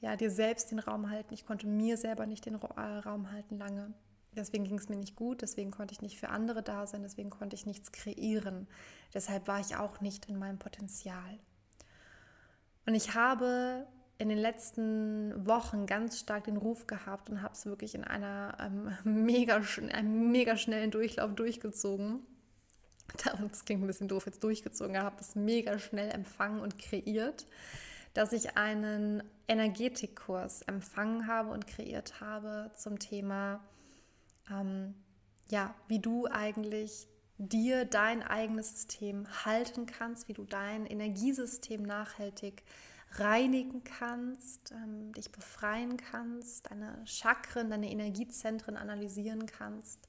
[0.00, 1.34] Ja, dir selbst den Raum halten.
[1.34, 3.92] Ich konnte mir selber nicht den äh, Raum halten lange.
[4.36, 7.30] Deswegen ging es mir nicht gut, deswegen konnte ich nicht für andere da sein, deswegen
[7.30, 8.68] konnte ich nichts kreieren.
[9.12, 11.38] Deshalb war ich auch nicht in meinem Potenzial.
[12.86, 13.86] Und ich habe
[14.18, 18.56] in den letzten Wochen ganz stark den Ruf gehabt und habe es wirklich in einer
[18.60, 18.92] ähm,
[19.24, 19.60] mega,
[19.92, 22.20] einem mega schnellen Durchlauf durchgezogen.
[23.50, 27.44] Das klingt ein bisschen doof, jetzt durchgezogen, habe es mega schnell empfangen und kreiert,
[28.14, 33.60] dass ich einen Energetikkurs empfangen habe und kreiert habe zum Thema
[34.50, 34.94] ähm,
[35.48, 42.62] ja, wie du eigentlich dir dein eigenes System halten kannst, wie du dein Energiesystem nachhaltig
[43.12, 50.08] reinigen kannst, ähm, dich befreien kannst, deine Chakren, deine Energiezentren analysieren kannst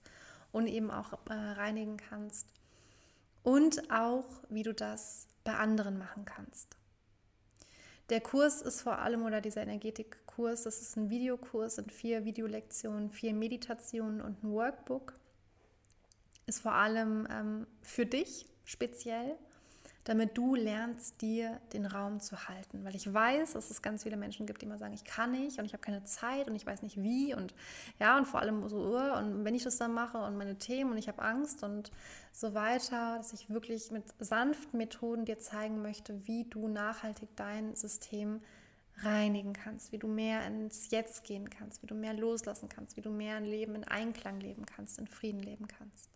[0.52, 2.48] und eben auch äh, reinigen kannst.
[3.44, 6.78] Und auch, wie du das bei anderen machen kannst.
[8.10, 10.64] Der Kurs ist vor allem, oder dieser Energetik Kurs.
[10.64, 15.18] Das ist ein Videokurs, sind vier Videolektionen, vier Meditationen und ein Workbook.
[16.46, 19.38] Ist vor allem ähm, für dich speziell
[20.04, 22.84] damit du lernst, dir den Raum zu halten.
[22.84, 25.60] Weil ich weiß, dass es ganz viele Menschen gibt, die immer sagen, ich kann nicht
[25.60, 27.54] und ich habe keine Zeit und ich weiß nicht wie und
[28.00, 30.92] ja, und vor allem so, uh, und wenn ich das dann mache und meine Themen
[30.92, 31.92] und ich habe Angst und
[32.32, 37.76] so weiter, dass ich wirklich mit sanften Methoden dir zeigen möchte, wie du nachhaltig dein
[37.76, 38.42] System
[39.04, 43.02] reinigen kannst, wie du mehr ins Jetzt gehen kannst, wie du mehr loslassen kannst, wie
[43.02, 46.10] du mehr ein Leben in Einklang leben kannst, in Frieden leben kannst.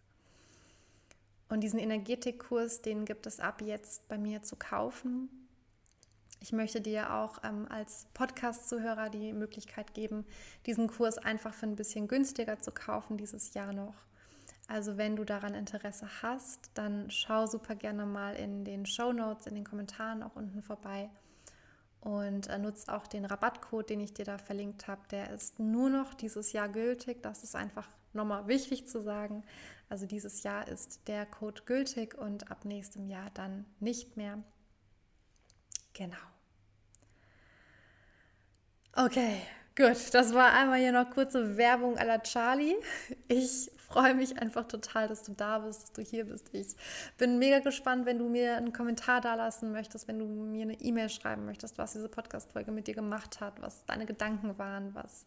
[1.48, 5.30] Und diesen Energetikkurs, den gibt es ab jetzt bei mir zu kaufen.
[6.42, 10.26] Ich möchte dir auch ähm, als Podcast-Zuhörer die Möglichkeit geben,
[10.66, 13.96] diesen Kurs einfach für ein bisschen günstiger zu kaufen dieses Jahr noch.
[14.68, 19.46] Also wenn du daran Interesse hast, dann schau super gerne mal in den Show Notes,
[19.46, 21.10] in den Kommentaren auch unten vorbei
[22.06, 25.02] und äh, nutzt auch den Rabattcode, den ich dir da verlinkt habe.
[25.10, 27.24] Der ist nur noch dieses Jahr gültig.
[27.24, 29.44] Das ist einfach nochmal wichtig zu sagen.
[29.90, 34.38] Also dieses Jahr ist der Code gültig und ab nächstem Jahr dann nicht mehr.
[35.94, 36.16] Genau.
[38.94, 39.42] Okay,
[39.76, 40.14] gut.
[40.14, 42.76] Das war einmal hier noch kurze Werbung à la Charlie.
[43.28, 46.50] Ich freue mich einfach total, dass du da bist, dass du hier bist.
[46.52, 46.76] Ich
[47.18, 50.74] bin mega gespannt, wenn du mir einen Kommentar da lassen möchtest, wenn du mir eine
[50.82, 55.26] E-Mail schreiben möchtest, was diese Podcast-Folge mit dir gemacht hat, was deine Gedanken waren, was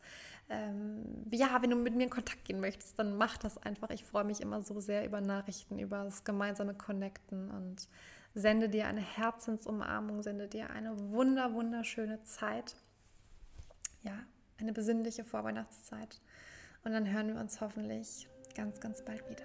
[0.50, 3.88] ähm, ja, wenn du mit mir in Kontakt gehen möchtest, dann mach das einfach.
[3.88, 7.88] Ich freue mich immer so sehr über Nachrichten, über das gemeinsame Connecten und
[8.34, 12.76] sende dir eine Herzensumarmung, sende dir eine wunder, wunderschöne Zeit.
[14.02, 14.18] Ja,
[14.58, 16.20] eine besinnliche Vorweihnachtszeit.
[16.84, 19.44] Und dann hören wir uns hoffentlich ganz, ganz bald wieder.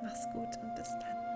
[0.00, 1.35] Mach's gut und bis dann.